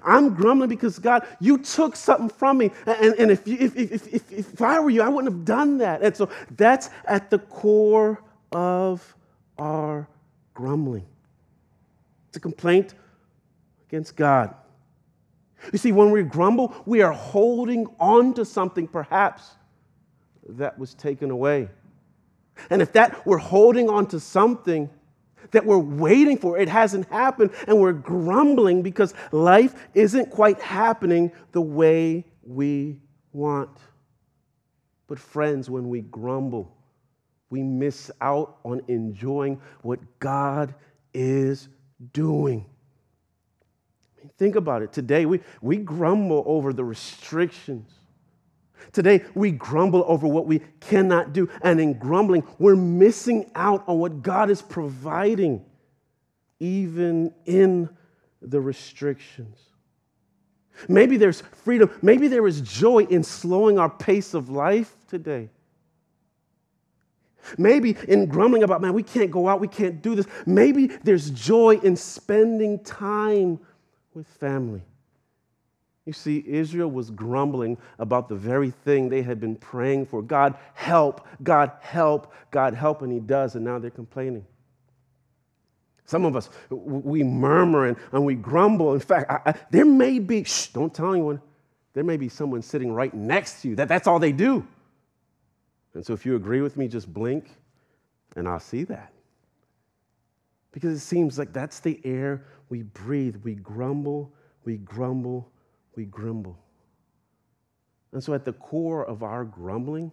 I'm 0.04 0.34
grumbling 0.34 0.68
because, 0.68 0.98
God, 0.98 1.26
you 1.40 1.58
took 1.58 1.94
something 1.96 2.28
from 2.28 2.58
me. 2.58 2.70
And, 2.86 3.14
and 3.18 3.30
if, 3.30 3.46
you, 3.46 3.56
if, 3.60 3.76
if, 3.76 4.12
if, 4.12 4.32
if 4.32 4.62
I 4.62 4.80
were 4.80 4.90
you, 4.90 5.02
I 5.02 5.08
wouldn't 5.08 5.32
have 5.32 5.44
done 5.44 5.78
that. 5.78 6.02
And 6.02 6.16
so 6.16 6.28
that's 6.56 6.90
at 7.04 7.30
the 7.30 7.38
core 7.38 8.22
of 8.52 9.14
our 9.58 10.08
grumbling. 10.54 11.04
It's 12.28 12.36
a 12.36 12.40
complaint 12.40 12.94
against 13.88 14.16
God. 14.16 14.54
You 15.72 15.78
see, 15.78 15.92
when 15.92 16.10
we 16.10 16.22
grumble, 16.22 16.74
we 16.86 17.02
are 17.02 17.12
holding 17.12 17.86
on 17.98 18.34
to 18.34 18.44
something 18.44 18.86
perhaps 18.86 19.52
that 20.48 20.78
was 20.78 20.94
taken 20.94 21.30
away. 21.30 21.68
And 22.70 22.82
if 22.82 22.92
that 22.92 23.26
we're 23.26 23.38
holding 23.38 23.88
on 23.88 24.06
to 24.08 24.20
something 24.20 24.90
that 25.50 25.64
we're 25.64 25.78
waiting 25.78 26.38
for, 26.38 26.58
it 26.58 26.68
hasn't 26.68 27.08
happened, 27.08 27.50
and 27.66 27.80
we're 27.80 27.92
grumbling 27.92 28.82
because 28.82 29.14
life 29.32 29.74
isn't 29.94 30.30
quite 30.30 30.60
happening 30.60 31.32
the 31.52 31.60
way 31.60 32.24
we 32.42 32.98
want. 33.32 33.78
But, 35.06 35.18
friends, 35.18 35.68
when 35.68 35.88
we 35.88 36.00
grumble, 36.00 36.74
we 37.50 37.62
miss 37.62 38.10
out 38.20 38.58
on 38.64 38.82
enjoying 38.88 39.60
what 39.82 40.00
God 40.18 40.74
is 41.12 41.68
doing. 42.12 42.66
Think 44.38 44.56
about 44.56 44.82
it. 44.82 44.92
Today, 44.92 45.26
we, 45.26 45.40
we 45.60 45.76
grumble 45.76 46.42
over 46.46 46.72
the 46.72 46.84
restrictions. 46.84 47.90
Today, 48.92 49.24
we 49.34 49.50
grumble 49.50 50.04
over 50.06 50.26
what 50.26 50.46
we 50.46 50.60
cannot 50.80 51.32
do. 51.32 51.48
And 51.62 51.80
in 51.80 51.98
grumbling, 51.98 52.44
we're 52.58 52.76
missing 52.76 53.50
out 53.54 53.84
on 53.88 53.98
what 53.98 54.22
God 54.22 54.50
is 54.50 54.62
providing, 54.62 55.64
even 56.60 57.32
in 57.46 57.88
the 58.40 58.60
restrictions. 58.60 59.58
Maybe 60.88 61.16
there's 61.16 61.40
freedom. 61.40 61.90
Maybe 62.02 62.28
there 62.28 62.46
is 62.46 62.60
joy 62.60 63.04
in 63.04 63.22
slowing 63.22 63.78
our 63.78 63.90
pace 63.90 64.34
of 64.34 64.50
life 64.50 64.96
today. 65.08 65.50
Maybe 67.58 67.96
in 68.08 68.26
grumbling 68.26 68.62
about, 68.62 68.80
man, 68.80 68.94
we 68.94 69.02
can't 69.02 69.30
go 69.30 69.48
out, 69.48 69.60
we 69.60 69.68
can't 69.68 70.00
do 70.02 70.14
this. 70.14 70.26
Maybe 70.46 70.86
there's 70.86 71.30
joy 71.30 71.78
in 71.82 71.96
spending 71.96 72.82
time 72.82 73.60
with 74.14 74.26
family. 74.26 74.82
You 76.06 76.12
see, 76.12 76.44
Israel 76.46 76.90
was 76.90 77.10
grumbling 77.10 77.78
about 77.98 78.28
the 78.28 78.34
very 78.34 78.70
thing 78.70 79.08
they 79.08 79.22
had 79.22 79.40
been 79.40 79.56
praying 79.56 80.06
for 80.06 80.20
God, 80.20 80.54
help, 80.74 81.26
God, 81.42 81.72
help, 81.80 82.32
God, 82.50 82.74
help, 82.74 83.02
and 83.02 83.10
He 83.10 83.20
does, 83.20 83.54
and 83.54 83.64
now 83.64 83.78
they're 83.78 83.90
complaining. 83.90 84.44
Some 86.04 86.26
of 86.26 86.36
us, 86.36 86.50
we 86.68 87.22
murmur 87.22 87.86
and, 87.86 87.96
and 88.12 88.24
we 88.26 88.34
grumble. 88.34 88.92
In 88.92 89.00
fact, 89.00 89.30
I, 89.30 89.50
I, 89.50 89.54
there 89.70 89.86
may 89.86 90.18
be, 90.18 90.44
shh, 90.44 90.68
don't 90.68 90.92
tell 90.92 91.10
anyone, 91.10 91.40
there 91.94 92.04
may 92.04 92.18
be 92.18 92.28
someone 92.28 92.60
sitting 92.60 92.92
right 92.92 93.14
next 93.14 93.62
to 93.62 93.68
you. 93.68 93.76
That, 93.76 93.88
that's 93.88 94.06
all 94.06 94.18
they 94.18 94.32
do. 94.32 94.66
And 95.94 96.04
so 96.04 96.12
if 96.12 96.26
you 96.26 96.36
agree 96.36 96.60
with 96.60 96.76
me, 96.76 96.88
just 96.88 97.12
blink 97.12 97.48
and 98.36 98.46
I'll 98.46 98.60
see 98.60 98.84
that. 98.84 99.12
Because 100.72 100.92
it 100.92 101.00
seems 101.00 101.38
like 101.38 101.52
that's 101.52 101.80
the 101.80 102.00
air 102.04 102.44
we 102.68 102.82
breathe. 102.82 103.36
We 103.44 103.54
grumble, 103.54 104.30
we 104.64 104.76
grumble, 104.78 105.48
we 105.96 106.04
grumble. 106.04 106.58
And 108.12 108.22
so 108.22 108.32
at 108.34 108.44
the 108.44 108.52
core 108.52 109.04
of 109.04 109.22
our 109.22 109.44
grumbling 109.44 110.12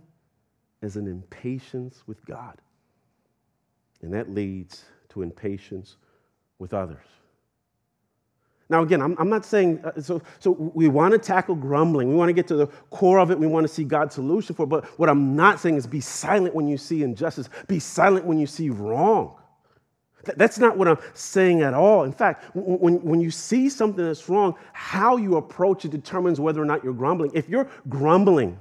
is 0.81 0.95
an 0.95 1.07
impatience 1.07 2.03
with 2.07 2.25
God. 2.25 2.57
And 4.01 4.13
that 4.13 4.33
leads 4.33 4.83
to 5.09 5.21
impatience 5.21 5.97
with 6.57 6.73
others. 6.73 7.05
Now, 8.71 8.83
again, 8.83 9.01
I'm, 9.01 9.17
I'm 9.19 9.29
not 9.29 9.43
saying, 9.45 9.83
uh, 9.83 9.99
so, 9.99 10.21
so 10.39 10.51
we 10.51 10.87
want 10.87 11.11
to 11.11 11.17
tackle 11.19 11.55
grumbling. 11.55 12.07
We 12.07 12.15
want 12.15 12.29
to 12.29 12.33
get 12.33 12.47
to 12.47 12.55
the 12.55 12.67
core 12.89 13.19
of 13.19 13.29
it. 13.29 13.37
We 13.37 13.45
want 13.45 13.67
to 13.67 13.73
see 13.73 13.83
God's 13.83 14.15
solution 14.15 14.55
for 14.55 14.63
it. 14.63 14.67
But 14.67 14.85
what 14.97 15.09
I'm 15.09 15.35
not 15.35 15.59
saying 15.59 15.75
is 15.75 15.85
be 15.85 15.99
silent 15.99 16.55
when 16.55 16.69
you 16.69 16.77
see 16.77 17.03
injustice, 17.03 17.49
be 17.67 17.79
silent 17.79 18.25
when 18.25 18.39
you 18.39 18.47
see 18.47 18.69
wrong. 18.69 19.35
That's 20.23 20.59
not 20.59 20.77
what 20.77 20.87
I'm 20.87 20.99
saying 21.13 21.61
at 21.61 21.73
all. 21.73 22.03
In 22.03 22.11
fact, 22.11 22.55
when, 22.55 23.01
when 23.01 23.21
you 23.21 23.31
see 23.31 23.69
something 23.69 24.03
that's 24.03 24.29
wrong, 24.29 24.55
how 24.73 25.17
you 25.17 25.37
approach 25.37 25.85
it 25.85 25.91
determines 25.91 26.39
whether 26.39 26.61
or 26.61 26.65
not 26.65 26.83
you're 26.83 26.93
grumbling. 26.93 27.31
If 27.33 27.49
you're 27.49 27.69
grumbling, 27.89 28.59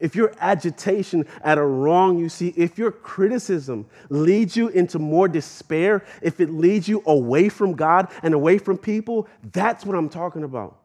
if 0.00 0.16
your 0.16 0.32
agitation 0.40 1.26
at 1.44 1.58
a 1.58 1.64
wrong 1.64 2.18
you 2.18 2.28
see, 2.28 2.48
if 2.56 2.76
your 2.76 2.90
criticism 2.90 3.86
leads 4.08 4.56
you 4.56 4.68
into 4.68 4.98
more 4.98 5.28
despair, 5.28 6.04
if 6.20 6.40
it 6.40 6.50
leads 6.50 6.88
you 6.88 7.04
away 7.06 7.48
from 7.48 7.74
God 7.74 8.08
and 8.24 8.34
away 8.34 8.58
from 8.58 8.78
people, 8.78 9.28
that's 9.52 9.86
what 9.86 9.96
I'm 9.96 10.08
talking 10.08 10.42
about. 10.42 10.81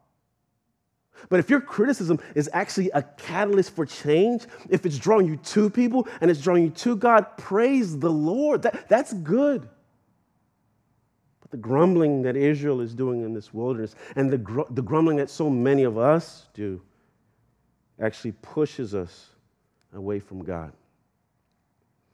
But 1.30 1.40
if 1.40 1.50
your 1.50 1.62
criticism 1.62 2.20
is 2.36 2.50
actually 2.54 2.90
a 2.92 3.02
catalyst 3.02 3.76
for 3.76 3.86
change, 3.86 4.46
if 4.70 4.86
it's 4.86 4.98
drawing 4.98 5.28
you 5.28 5.38
to 5.38 5.70
people 5.70 6.08
and 6.22 6.32
it's 6.32 6.42
drawing 6.42 6.64
you 6.64 6.70
to 6.70 6.96
God, 6.96 7.38
praise 7.38 7.98
the 7.98 8.12
Lord. 8.12 8.62
That, 8.64 8.88
that's 8.88 9.14
good. 9.14 9.68
But 11.42 11.52
the 11.52 11.58
grumbling 11.58 12.22
that 12.24 12.36
Israel 12.36 12.82
is 12.82 12.94
doing 12.94 13.24
in 13.24 13.34
this 13.34 13.54
wilderness 13.54 13.96
and 14.16 14.32
the, 14.32 14.38
gr- 14.38 14.62
the 14.70 14.82
grumbling 14.82 15.18
that 15.18 15.30
so 15.30 15.50
many 15.50 15.84
of 15.84 15.98
us 15.98 16.48
do 16.54 16.82
actually 18.02 18.34
pushes 18.34 18.94
us 18.94 19.30
away 19.94 20.20
from 20.20 20.44
God. 20.44 20.72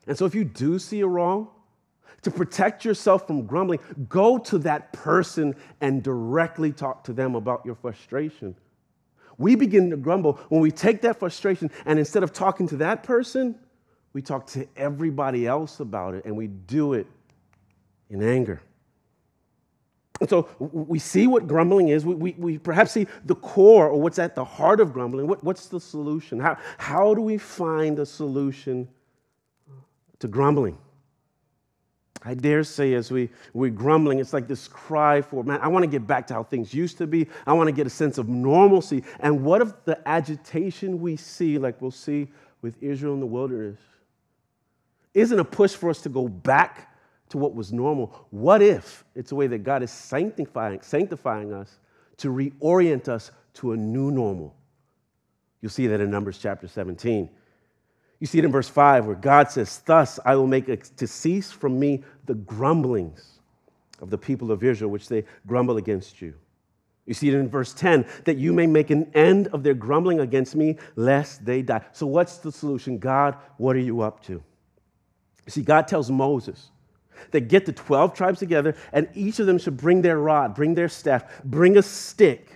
And 0.07 0.17
so 0.17 0.25
if 0.25 0.35
you 0.35 0.43
do 0.43 0.79
see 0.79 1.01
a 1.01 1.07
wrong, 1.07 1.49
to 2.23 2.31
protect 2.31 2.85
yourself 2.85 3.27
from 3.27 3.45
grumbling, 3.45 3.79
go 4.07 4.37
to 4.37 4.57
that 4.59 4.93
person 4.93 5.55
and 5.81 6.01
directly 6.01 6.71
talk 6.71 7.03
to 7.03 7.13
them 7.13 7.35
about 7.35 7.65
your 7.65 7.75
frustration. 7.75 8.55
We 9.37 9.55
begin 9.55 9.89
to 9.89 9.97
grumble 9.97 10.33
when 10.49 10.61
we 10.61 10.71
take 10.71 11.01
that 11.01 11.19
frustration 11.19 11.71
and 11.85 11.99
instead 11.99 12.23
of 12.23 12.33
talking 12.33 12.67
to 12.69 12.77
that 12.77 13.03
person, 13.03 13.55
we 14.13 14.21
talk 14.21 14.47
to 14.47 14.67
everybody 14.75 15.47
else 15.47 15.79
about 15.79 16.13
it 16.13 16.25
and 16.25 16.37
we 16.37 16.47
do 16.47 16.93
it 16.93 17.07
in 18.09 18.21
anger. 18.21 18.61
And 20.21 20.29
so 20.29 20.47
we 20.59 20.99
see 20.99 21.27
what 21.27 21.47
grumbling 21.47 21.89
is. 21.89 22.05
We, 22.05 22.15
we, 22.15 22.35
we, 22.37 22.57
perhaps 22.57 22.91
see 22.91 23.07
the 23.25 23.35
core 23.35 23.89
or 23.89 23.99
what's 23.99 24.19
at 24.19 24.35
the 24.35 24.45
heart 24.45 24.79
of 24.79 24.93
grumbling. 24.93 25.27
What, 25.27 25.43
what's 25.43 25.67
the 25.67 25.79
solution? 25.79 26.39
How, 26.39 26.57
how 26.77 27.13
do 27.13 27.21
we 27.21 27.37
find 27.37 27.99
a 27.99 28.05
solution 28.05 28.87
to 30.19 30.27
grumbling? 30.27 30.77
I 32.25 32.33
dare 32.33 32.63
say, 32.63 32.93
as 32.93 33.11
we, 33.11 33.29
we're 33.53 33.69
grumbling, 33.69 34.19
it's 34.19 34.31
like 34.31 34.47
this 34.47 34.67
cry 34.67 35.21
for, 35.21 35.43
man, 35.43 35.59
I 35.61 35.67
want 35.67 35.83
to 35.83 35.89
get 35.89 36.07
back 36.07 36.27
to 36.27 36.33
how 36.33 36.43
things 36.43 36.73
used 36.73 36.97
to 36.99 37.07
be. 37.07 37.27
I 37.45 37.53
want 37.53 37.67
to 37.67 37.73
get 37.73 37.85
a 37.85 37.89
sense 37.89 38.17
of 38.17 38.29
normalcy. 38.29 39.03
And 39.19 39.43
what 39.43 39.61
if 39.61 39.83
the 39.83 39.99
agitation 40.07 41.01
we 41.01 41.17
see, 41.17 41.57
like 41.57 41.81
we'll 41.81 41.91
see 41.91 42.29
with 42.61 42.81
Israel 42.81 43.13
in 43.13 43.19
the 43.19 43.25
wilderness, 43.25 43.79
isn't 45.13 45.37
a 45.37 45.43
push 45.43 45.73
for 45.73 45.89
us 45.89 46.01
to 46.03 46.09
go 46.09 46.27
back 46.27 46.95
to 47.29 47.37
what 47.37 47.53
was 47.53 47.73
normal? 47.73 48.27
What 48.29 48.61
if 48.61 49.03
it's 49.15 49.31
a 49.31 49.35
way 49.35 49.47
that 49.47 49.59
God 49.59 49.83
is 49.83 49.91
sanctifying, 49.91 50.81
sanctifying 50.81 51.53
us 51.53 51.77
to 52.17 52.29
reorient 52.29 53.09
us 53.09 53.31
to 53.55 53.73
a 53.73 53.77
new 53.77 54.11
normal? 54.11 54.55
You'll 55.61 55.71
see 55.71 55.87
that 55.87 55.99
in 55.99 56.09
Numbers 56.09 56.39
chapter 56.41 56.67
17. 56.67 57.29
You 58.23 58.27
see 58.27 58.37
it 58.37 58.45
in 58.45 58.53
verse 58.53 58.69
5 58.69 59.05
where 59.05 59.17
God 59.17 59.51
says, 59.51 59.81
Thus 59.85 60.17
I 60.23 60.37
will 60.37 60.47
make 60.47 60.95
to 60.95 61.07
cease 61.07 61.51
from 61.51 61.77
me 61.77 62.05
the 62.25 62.35
grumblings 62.35 63.41
of 63.99 64.11
the 64.11 64.17
people 64.17 64.49
of 64.49 64.63
Israel, 64.63 64.91
which 64.91 65.09
they 65.09 65.25
grumble 65.45 65.75
against 65.75 66.21
you. 66.21 66.33
You 67.05 67.13
see 67.13 67.27
it 67.27 67.33
in 67.33 67.49
verse 67.49 67.73
10 67.73 68.05
that 68.23 68.37
you 68.37 68.53
may 68.53 68.65
make 68.65 68.91
an 68.91 69.11
end 69.13 69.47
of 69.47 69.61
their 69.61 69.73
grumbling 69.73 70.21
against 70.21 70.55
me, 70.55 70.77
lest 70.95 71.43
they 71.43 71.61
die. 71.61 71.81
So, 71.91 72.07
what's 72.07 72.37
the 72.37 72.49
solution? 72.49 72.97
God, 72.97 73.35
what 73.57 73.75
are 73.75 73.79
you 73.79 73.99
up 73.99 74.23
to? 74.27 74.31
You 74.31 75.49
see, 75.49 75.61
God 75.61 75.89
tells 75.89 76.09
Moses 76.09 76.71
that 77.31 77.49
get 77.49 77.65
the 77.65 77.73
12 77.73 78.13
tribes 78.13 78.39
together, 78.39 78.73
and 78.93 79.09
each 79.13 79.39
of 79.39 79.47
them 79.47 79.57
should 79.57 79.75
bring 79.75 80.01
their 80.01 80.19
rod, 80.19 80.55
bring 80.55 80.75
their 80.75 80.87
staff, 80.87 81.43
bring 81.43 81.75
a 81.75 81.83
stick, 81.83 82.53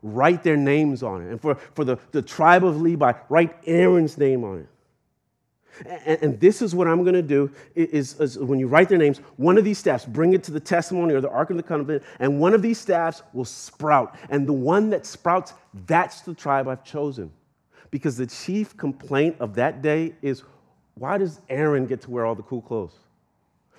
write 0.00 0.42
their 0.42 0.56
names 0.56 1.02
on 1.02 1.20
it. 1.20 1.30
And 1.32 1.38
for, 1.38 1.56
for 1.74 1.84
the, 1.84 1.98
the 2.12 2.22
tribe 2.22 2.64
of 2.64 2.80
Levi, 2.80 3.12
write 3.28 3.54
Aaron's 3.66 4.16
name 4.16 4.42
on 4.42 4.60
it. 4.60 4.68
And, 5.84 6.22
and 6.22 6.40
this 6.40 6.62
is 6.62 6.74
what 6.74 6.88
I'm 6.88 7.02
going 7.02 7.14
to 7.14 7.22
do 7.22 7.50
is, 7.74 8.18
is, 8.20 8.38
when 8.38 8.58
you 8.58 8.66
write 8.66 8.88
their 8.88 8.98
names, 8.98 9.18
one 9.36 9.58
of 9.58 9.64
these 9.64 9.78
staffs, 9.78 10.04
bring 10.04 10.32
it 10.32 10.42
to 10.44 10.50
the 10.50 10.60
testimony 10.60 11.14
or 11.14 11.20
the 11.20 11.30
Ark 11.30 11.50
of 11.50 11.56
the 11.56 11.62
Covenant, 11.62 12.02
and 12.18 12.40
one 12.40 12.54
of 12.54 12.62
these 12.62 12.78
staffs 12.78 13.22
will 13.32 13.44
sprout. 13.44 14.16
And 14.30 14.46
the 14.46 14.52
one 14.52 14.90
that 14.90 15.04
sprouts, 15.04 15.54
that's 15.86 16.22
the 16.22 16.34
tribe 16.34 16.68
I've 16.68 16.84
chosen. 16.84 17.30
Because 17.90 18.16
the 18.16 18.26
chief 18.26 18.76
complaint 18.76 19.36
of 19.40 19.54
that 19.54 19.82
day 19.82 20.14
is 20.22 20.42
why 20.94 21.18
does 21.18 21.40
Aaron 21.48 21.86
get 21.86 22.00
to 22.02 22.10
wear 22.10 22.24
all 22.24 22.34
the 22.34 22.42
cool 22.42 22.62
clothes? 22.62 22.94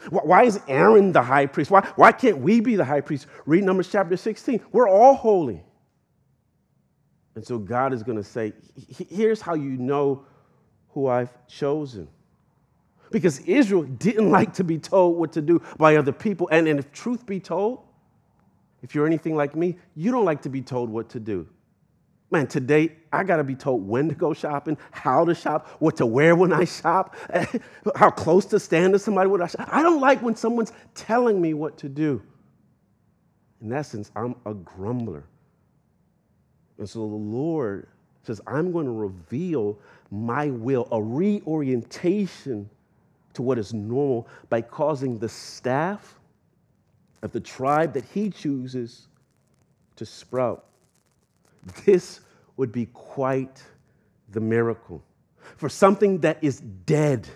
Why 0.09 0.43
is 0.43 0.59
Aaron 0.67 1.11
the 1.11 1.23
high 1.23 1.47
priest? 1.47 1.71
Why, 1.71 1.81
why 1.95 2.11
can't 2.11 2.37
we 2.37 2.59
be 2.59 2.75
the 2.75 2.85
high 2.85 3.01
priest? 3.01 3.25
Read 3.45 3.63
Numbers 3.63 3.89
chapter 3.91 4.15
16. 4.15 4.61
We're 4.71 4.87
all 4.87 5.15
holy. 5.15 5.63
And 7.35 7.45
so 7.45 7.57
God 7.57 7.93
is 7.93 8.03
going 8.03 8.17
to 8.17 8.23
say, 8.23 8.53
here's 9.09 9.41
how 9.41 9.55
you 9.55 9.77
know 9.77 10.25
who 10.97 11.05
I've 11.05 11.29
chosen. 11.45 12.07
Because 13.11 13.37
Israel 13.41 13.83
didn't 13.83 14.31
like 14.39 14.53
to 14.55 14.63
be 14.63 14.79
told 14.79 15.15
what 15.15 15.31
to 15.33 15.43
do 15.43 15.61
by 15.77 15.95
other 15.95 16.11
people. 16.11 16.49
And, 16.51 16.67
and 16.67 16.79
if 16.79 16.91
truth 16.91 17.23
be 17.23 17.39
told, 17.39 17.83
if 18.81 18.95
you're 18.95 19.05
anything 19.05 19.35
like 19.35 19.55
me, 19.55 19.77
you 19.95 20.11
don't 20.11 20.25
like 20.25 20.41
to 20.41 20.49
be 20.49 20.63
told 20.63 20.89
what 20.89 21.09
to 21.09 21.19
do. 21.19 21.47
Man, 22.31 22.47
today 22.47 22.93
I 23.13 23.23
got 23.23 23.37
to 23.37 23.43
be 23.43 23.53
told 23.53 23.87
when 23.87 24.09
to 24.09 24.15
go 24.15 24.33
shopping, 24.33 24.75
how 24.89 25.23
to 25.23 25.35
shop, 25.35 25.67
what 25.77 25.97
to 25.97 26.07
wear 26.07 26.35
when 26.35 26.51
I 26.51 26.65
shop, 26.65 27.15
how 27.95 28.09
close 28.09 28.45
to 28.47 28.59
stand 28.59 28.93
to 28.93 28.99
somebody 28.99 29.29
when 29.29 29.43
I 29.43 29.47
shop. 29.47 29.69
I 29.71 29.83
don't 29.83 30.01
like 30.01 30.23
when 30.23 30.35
someone's 30.35 30.71
telling 30.95 31.39
me 31.39 31.53
what 31.53 31.77
to 31.77 31.89
do. 31.89 32.23
In 33.61 33.71
essence, 33.71 34.11
I'm 34.15 34.33
a 34.47 34.55
grumbler. 34.55 35.25
And 36.79 36.89
so 36.89 37.01
the 37.01 37.15
Lord 37.15 37.87
says, 38.27 38.41
I'm 38.45 38.71
going 38.71 38.85
to 38.85 38.91
reveal 38.91 39.79
my 40.11 40.47
will, 40.47 40.87
a 40.91 41.01
reorientation 41.01 42.69
to 43.33 43.41
what 43.41 43.57
is 43.57 43.73
normal 43.73 44.27
by 44.49 44.61
causing 44.61 45.17
the 45.17 45.29
staff 45.29 46.19
of 47.21 47.31
the 47.31 47.39
tribe 47.39 47.93
that 47.93 48.03
he 48.13 48.29
chooses 48.29 49.07
to 49.95 50.05
sprout. 50.05 50.65
This 51.85 52.19
would 52.57 52.71
be 52.71 52.87
quite 52.87 53.63
the 54.31 54.39
miracle. 54.39 55.01
For 55.55 55.69
something 55.69 56.19
that 56.19 56.37
is 56.41 56.59
dead 56.59 57.27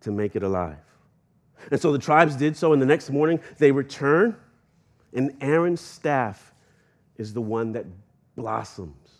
to 0.00 0.12
make 0.12 0.36
it 0.36 0.42
alive. 0.42 0.78
And 1.70 1.80
so 1.80 1.90
the 1.90 1.98
tribes 1.98 2.36
did 2.36 2.56
so, 2.56 2.72
and 2.72 2.80
the 2.80 2.86
next 2.86 3.10
morning 3.10 3.40
they 3.58 3.72
return, 3.72 4.36
and 5.12 5.34
Aaron's 5.40 5.80
staff 5.80 6.54
is 7.16 7.32
the 7.32 7.40
one 7.40 7.72
that 7.72 7.86
blossoms. 8.36 9.10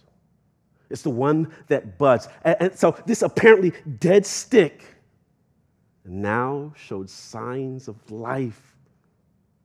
It's 0.90 1.02
the 1.02 1.11
one 1.11 1.52
that 1.68 1.98
buds. 1.98 2.29
And, 2.44 2.76
so 2.79 2.96
this 3.07 3.22
apparently 3.22 3.72
dead 3.98 4.24
stick 4.24 4.85
now 6.05 6.72
showed 6.76 7.11
signs 7.11 7.88
of 7.88 8.11
life 8.11 8.76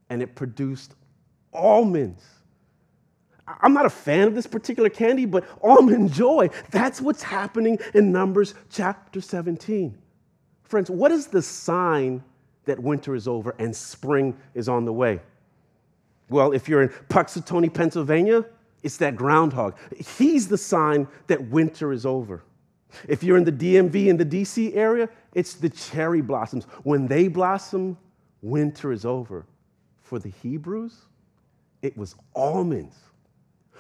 and 0.10 0.22
it 0.22 0.36
produced 0.36 0.96
almonds. 1.54 2.24
I'm 3.62 3.74
not 3.74 3.86
a 3.86 3.90
fan 3.90 4.28
of 4.28 4.36
this 4.36 4.48
particular 4.48 4.90
candy, 4.90 5.26
but 5.26 5.46
almond 5.62 6.14
joy. 6.14 6.50
That's 6.70 7.02
what's 7.02 7.22
happening 7.22 7.80
in 7.94 8.12
Numbers 8.12 8.54
chapter 8.70 9.22
17. 9.22 9.98
Friends, 10.64 10.90
what 10.90 11.12
is 11.12 11.28
the 11.28 11.42
sign 11.42 12.24
that 12.66 12.80
winter 12.80 13.16
is 13.16 13.28
over 13.28 13.56
and 13.60 13.76
spring 13.76 14.38
is 14.54 14.70
on 14.70 14.86
the 14.86 14.94
way? 14.94 15.20
Well, 16.30 16.54
if 16.54 16.70
you're 16.70 16.82
in 16.82 16.90
Punxsutawney, 17.10 17.74
Pennsylvania, 17.74 18.46
it's 18.84 18.98
that 18.98 19.16
groundhog. 19.16 19.76
He's 20.18 20.48
the 20.48 20.58
sign 20.58 21.08
that 21.28 21.50
winter 21.50 21.92
is 21.92 22.06
over. 22.06 22.44
If 23.08 23.24
you're 23.24 23.38
in 23.38 23.44
the 23.44 23.52
DMV 23.52 24.08
in 24.08 24.18
the 24.18 24.26
DC 24.26 24.76
area, 24.76 25.10
it's 25.34 25.54
the 25.54 25.70
cherry 25.70 26.22
blossoms. 26.22 26.66
When 26.84 27.08
they 27.08 27.28
blossom, 27.28 27.98
winter 28.42 28.92
is 28.92 29.06
over. 29.06 29.46
For 30.02 30.20
the 30.20 30.30
Hebrews, 30.30 31.06
it 31.82 31.96
was 31.98 32.16
almonds. 32.36 32.96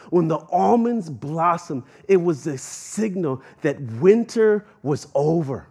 When 0.09 0.27
the 0.27 0.37
almonds 0.49 1.09
blossom, 1.09 1.85
it 2.07 2.17
was 2.17 2.47
a 2.47 2.57
signal 2.57 3.41
that 3.61 3.79
winter 3.81 4.65
was 4.81 5.07
over. 5.13 5.67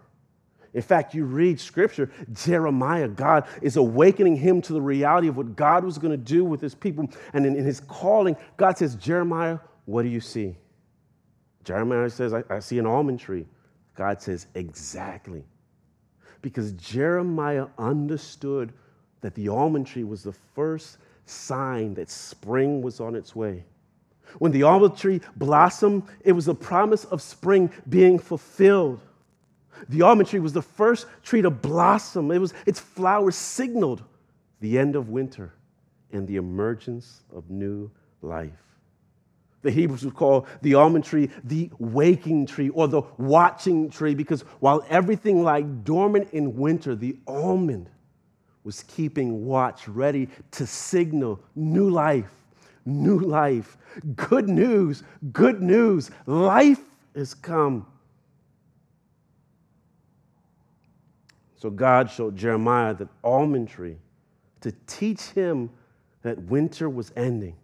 In 0.73 0.83
fact, 0.83 1.15
you 1.15 1.25
read 1.25 1.59
scripture, 1.59 2.11
Jeremiah, 2.33 3.09
God 3.09 3.47
is 3.61 3.77
awakening 3.77 4.37
him 4.37 4.63
to 4.63 4.73
the 4.73 4.81
reality 4.81 5.27
of 5.27 5.37
what 5.37 5.57
God 5.57 5.85
was 5.85 5.99
going 5.99 6.13
to 6.13 6.17
do 6.17 6.45
with 6.45 6.61
his 6.61 6.75
people. 6.75 7.09
And 7.33 7.45
in, 7.45 7.57
in, 7.57 7.65
his 7.65 7.81
calling, 7.81 8.37
God 8.57 8.79
says, 8.79 8.95
Jeremiah, 8.95 9.59
what 9.87 10.03
do 10.03 10.09
you 10.09 10.21
see? 10.21 10.57
Jeremiah 11.65 12.09
says, 12.09 12.33
I, 12.33 12.45
I 12.49 12.61
see 12.61 12.79
an 12.79 12.87
almond 12.87 13.19
tree. 13.19 13.47
God 13.97 14.23
says, 14.23 14.47
exactly. 14.55 15.45
Because 16.41 16.73
Jeremiah 16.73 17.67
understood 17.77 18.73
that 19.21 19.35
the 19.35 19.49
almond 19.49 19.87
tree 19.87 20.05
was 20.05 20.23
the 20.23 20.33
first 20.33 20.99
sign 21.27 21.95
that 21.95 22.11
spring 22.11 22.81
was 22.81 23.01
on 23.01 23.15
its 23.15 23.35
way. 23.35 23.65
When 24.39 24.53
the 24.53 24.63
almond 24.63 24.97
tree 24.97 25.21
blossomed, 25.37 26.05
it 26.25 26.33
was 26.33 26.49
a 26.49 26.55
promise 26.55 27.05
of 27.07 27.21
spring 27.21 27.71
being 27.89 28.19
fulfilled. 28.19 29.01
The 29.89 30.03
almond 30.03 30.29
tree 30.29 30.41
was 30.41 30.53
the 30.53 30.63
first 30.63 31.07
tree 31.23 31.43
to 31.43 31.51
blossom. 31.51 32.31
It 32.31 32.39
was, 32.39 32.55
its 32.67 32.81
flowers 32.81 33.37
signaled 33.37 34.03
the 34.61 34.79
end 34.79 34.97
of 34.97 35.09
winter 35.09 35.55
and 36.13 36.27
the 36.27 36.37
emergence 36.37 37.23
of 37.35 37.51
new 37.51 37.91
life. 38.23 38.53
The 39.63 39.71
Hebrews 39.71 40.05
would 40.05 40.15
call 40.15 40.47
the 40.63 40.75
almond 40.75 41.05
tree 41.05 41.31
the 41.45 41.71
waking 41.79 42.47
tree 42.47 42.71
or 42.71 42.89
the 42.89 43.03
watching 43.19 43.91
tree 43.91 44.15
because 44.15 44.43
while 44.61 44.85
everything 44.89 45.45
lay 45.45 45.63
dormant 45.63 46.31
in 46.33 46.57
winter, 46.57 46.95
the 46.95 47.17
almond 47.27 47.91
was 48.65 48.83
keeping 48.85 49.45
watch, 49.45 49.87
ready 49.89 50.29
to 50.53 50.67
signal 50.67 51.41
new 51.55 51.91
life, 51.91 52.31
new 52.87 53.19
life. 53.19 53.77
Good 54.17 54.49
news, 54.49 55.03
good 55.33 55.63
news. 55.63 56.11
Life 56.27 56.81
has 57.15 57.35
come. 57.35 57.87
So 61.61 61.69
God 61.69 62.11
showed 62.11 62.37
Jeremiah 62.37 62.95
that 62.95 63.09
almond 63.23 63.69
tree 63.69 63.99
to 64.63 64.73
teach 64.87 65.21
him 65.21 65.69
that 66.23 66.39
winter 66.45 66.89
was 66.89 67.13
ending. 67.17 67.55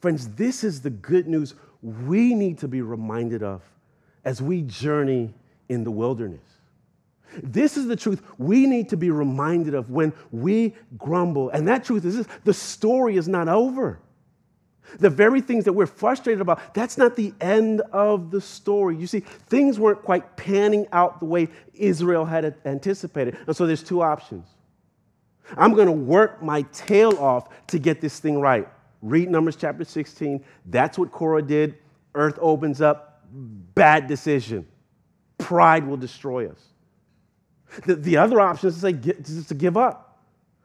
Friends, 0.00 0.28
this 0.30 0.64
is 0.64 0.80
the 0.80 0.90
good 0.90 1.28
news 1.28 1.54
we 1.80 2.34
need 2.34 2.58
to 2.58 2.68
be 2.68 2.82
reminded 2.82 3.44
of 3.44 3.62
as 4.24 4.42
we 4.42 4.62
journey 4.62 5.32
in 5.68 5.84
the 5.84 5.92
wilderness. 5.92 6.42
This 7.40 7.76
is 7.76 7.86
the 7.86 7.96
truth 7.96 8.20
we 8.36 8.66
need 8.66 8.88
to 8.88 8.96
be 8.96 9.10
reminded 9.10 9.74
of 9.74 9.90
when 9.90 10.12
we 10.32 10.74
grumble. 10.98 11.50
And 11.50 11.68
that 11.68 11.84
truth 11.84 12.04
is 12.04 12.16
this 12.16 12.26
the 12.42 12.54
story 12.54 13.16
is 13.16 13.28
not 13.28 13.48
over. 13.48 14.00
The 14.98 15.10
very 15.10 15.40
things 15.40 15.64
that 15.64 15.72
we're 15.72 15.86
frustrated 15.86 16.40
about, 16.40 16.74
that's 16.74 16.98
not 16.98 17.16
the 17.16 17.32
end 17.40 17.80
of 17.92 18.30
the 18.30 18.40
story. 18.40 18.96
You 18.96 19.06
see, 19.06 19.20
things 19.20 19.78
weren't 19.78 20.02
quite 20.02 20.36
panning 20.36 20.86
out 20.92 21.20
the 21.20 21.26
way 21.26 21.48
Israel 21.74 22.24
had 22.24 22.54
anticipated. 22.64 23.36
And 23.46 23.56
so 23.56 23.66
there's 23.66 23.82
two 23.82 24.02
options. 24.02 24.46
I'm 25.56 25.74
going 25.74 25.86
to 25.86 25.92
work 25.92 26.42
my 26.42 26.62
tail 26.72 27.18
off 27.18 27.48
to 27.68 27.78
get 27.78 28.00
this 28.00 28.18
thing 28.18 28.40
right. 28.40 28.68
Read 29.02 29.30
Numbers 29.30 29.56
chapter 29.56 29.84
16. 29.84 30.42
That's 30.66 30.98
what 30.98 31.12
Korah 31.12 31.42
did. 31.42 31.76
Earth 32.14 32.38
opens 32.40 32.80
up. 32.80 33.22
Bad 33.30 34.06
decision. 34.06 34.66
Pride 35.38 35.86
will 35.86 35.96
destroy 35.96 36.48
us. 36.48 36.60
The, 37.86 37.96
the 37.96 38.16
other 38.16 38.40
option 38.40 38.68
is 38.68 38.76
to 38.76 38.80
say, 38.80 38.92
just 38.92 39.48
to 39.48 39.54
give 39.54 39.76
up. 39.76 40.03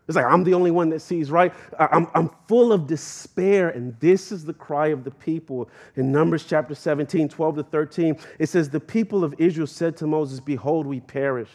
It's 0.10 0.16
like, 0.16 0.26
I'm 0.26 0.44
the 0.44 0.56
only 0.56 0.72
one 0.72 0.90
that 0.90 1.02
sees 1.02 1.30
right. 1.30 1.54
I'm, 1.78 2.08
I'm 2.16 2.32
full 2.48 2.74
of 2.74 2.88
despair. 2.88 3.70
And 3.70 3.96
this 4.00 4.32
is 4.32 4.44
the 4.44 4.56
cry 4.56 4.88
of 4.88 5.04
the 5.04 5.12
people. 5.12 5.70
In 5.96 6.12
Numbers 6.12 6.46
chapter 6.46 6.74
17, 6.74 7.30
12 7.30 7.58
to 7.58 7.64
13, 7.64 8.18
it 8.40 8.50
says, 8.50 8.72
The 8.72 8.80
people 8.80 9.24
of 9.24 9.36
Israel 9.38 9.68
said 9.68 9.96
to 9.98 10.08
Moses, 10.08 10.40
Behold, 10.40 10.88
we 10.88 11.00
perish. 11.00 11.52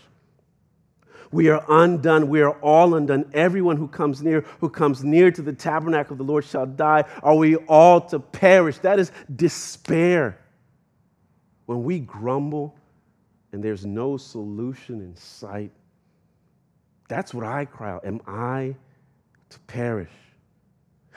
We 1.33 1.49
are 1.49 1.64
undone. 1.69 2.29
We 2.29 2.43
are 2.43 2.53
all 2.61 2.95
undone. 2.95 3.29
Everyone 3.35 3.77
who 3.77 3.88
comes 3.88 4.23
near, 4.23 4.43
who 4.61 4.69
comes 4.69 5.03
near 5.03 5.33
to 5.33 5.43
the 5.43 5.53
tabernacle 5.53 6.12
of 6.12 6.19
the 6.19 6.25
Lord 6.25 6.45
shall 6.45 6.64
die. 6.64 7.03
Are 7.25 7.35
we 7.35 7.57
all 7.57 8.03
to 8.03 8.21
perish? 8.21 8.79
That 8.79 9.01
is 9.01 9.11
despair. 9.35 10.38
When 11.67 11.83
we 11.83 11.99
grumble 11.99 12.77
and 13.51 13.64
there's 13.64 13.85
no 13.85 14.17
solution 14.17 15.01
in 15.01 15.17
sight, 15.17 15.73
that's 17.09 17.35
what 17.35 17.45
I 17.45 17.64
cry 17.64 17.90
out. 17.90 18.05
Am 18.05 18.21
I 18.27 18.75
to 19.51 19.59
perish? 19.61 20.11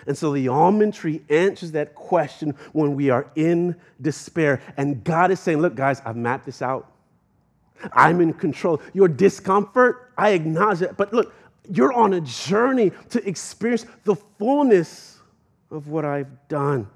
And 0.06 0.18
so 0.18 0.32
the 0.32 0.48
almond 0.48 0.94
tree 0.94 1.22
answers 1.30 1.72
that 1.72 1.96
question 1.96 2.52
when 2.72 2.96
we 2.96 3.10
are 3.10 3.30
in 3.36 3.76
despair. 4.02 4.62
And 4.78 5.04
God 5.04 5.32
is 5.32 5.40
saying, 5.40 5.60
Look, 5.60 5.76
guys, 5.76 6.02
I've 6.06 6.16
mapped 6.16 6.46
this 6.46 6.62
out. 6.62 6.92
I'm 7.94 8.22
in 8.22 8.34
control. 8.34 8.82
Your 8.94 9.08
discomfort, 9.08 10.12
I 10.18 10.30
acknowledge 10.30 10.82
it. 10.82 10.98
But 10.98 11.14
look, 11.14 11.34
you're 11.70 11.94
on 11.94 12.14
a 12.14 12.22
journey 12.22 12.92
to 13.10 13.28
experience 13.28 13.86
the 14.04 14.16
fullness 14.16 15.18
of 15.70 15.88
what 15.88 16.06
I've 16.06 16.48
done. 16.48 16.88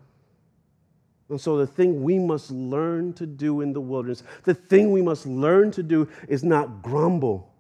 And 1.30 1.40
so, 1.40 1.58
the 1.58 1.68
thing 1.68 2.04
we 2.04 2.20
must 2.20 2.52
learn 2.52 3.14
to 3.14 3.26
do 3.26 3.62
in 3.62 3.74
the 3.74 3.80
wilderness, 3.80 4.24
the 4.44 4.54
thing 4.54 4.92
we 4.92 5.02
must 5.02 5.26
learn 5.26 5.72
to 5.72 5.84
do 5.84 6.08
is 6.28 6.44
not 6.44 6.82
grumble 6.82 7.51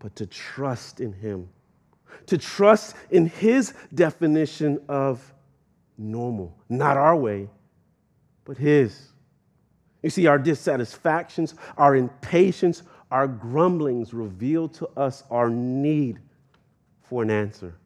but 0.00 0.16
to 0.16 0.26
trust 0.26 1.00
in 1.00 1.12
Him, 1.12 1.48
to 2.26 2.36
trust 2.36 2.96
in 3.10 3.26
His 3.26 3.72
definition 3.94 4.80
of 4.88 5.32
normal, 5.96 6.56
not 6.68 6.96
our 6.96 7.14
way, 7.14 7.48
but 8.44 8.58
His. 8.58 9.12
You 10.02 10.10
see, 10.10 10.26
our 10.26 10.38
dissatisfactions, 10.38 11.54
our 11.76 11.94
impatience, 11.94 12.82
our 13.10 13.28
grumblings 13.28 14.12
reveal 14.12 14.68
to 14.68 14.88
us 14.96 15.22
our 15.30 15.50
need 15.50 16.18
for 17.02 17.22
an 17.22 17.30
answer, 17.30 17.76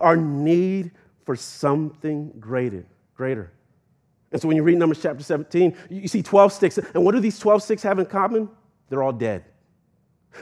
our 0.00 0.16
need 0.16 0.90
for 1.24 1.36
something 1.36 2.32
greater. 2.40 2.86
greater. 3.14 3.52
And 4.32 4.40
so 4.40 4.48
when 4.48 4.56
you 4.56 4.62
read 4.62 4.78
Numbers 4.78 5.00
chapter 5.02 5.22
17, 5.22 5.76
you 5.90 6.08
see 6.08 6.22
12 6.22 6.52
sticks. 6.52 6.78
And 6.78 7.04
what 7.04 7.14
do 7.14 7.20
these 7.20 7.38
12 7.38 7.62
sticks 7.62 7.82
have 7.82 7.98
in 7.98 8.06
common? 8.06 8.48
They're 8.88 9.02
all 9.02 9.12
dead. 9.12 9.44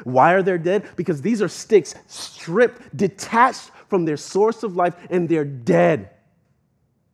Why 0.05 0.33
are 0.33 0.43
they 0.43 0.59
dead? 0.59 0.89
Because 0.97 1.23
these 1.23 1.41
are 1.41 1.49
sticks 1.49 1.95
stripped, 2.07 2.97
detached 2.97 3.71
from 3.89 4.05
their 4.05 4.17
source 4.17 4.63
of 4.63 4.77
life, 4.77 4.95
and 5.11 5.29
they're 5.29 5.45
dead, 5.45 6.11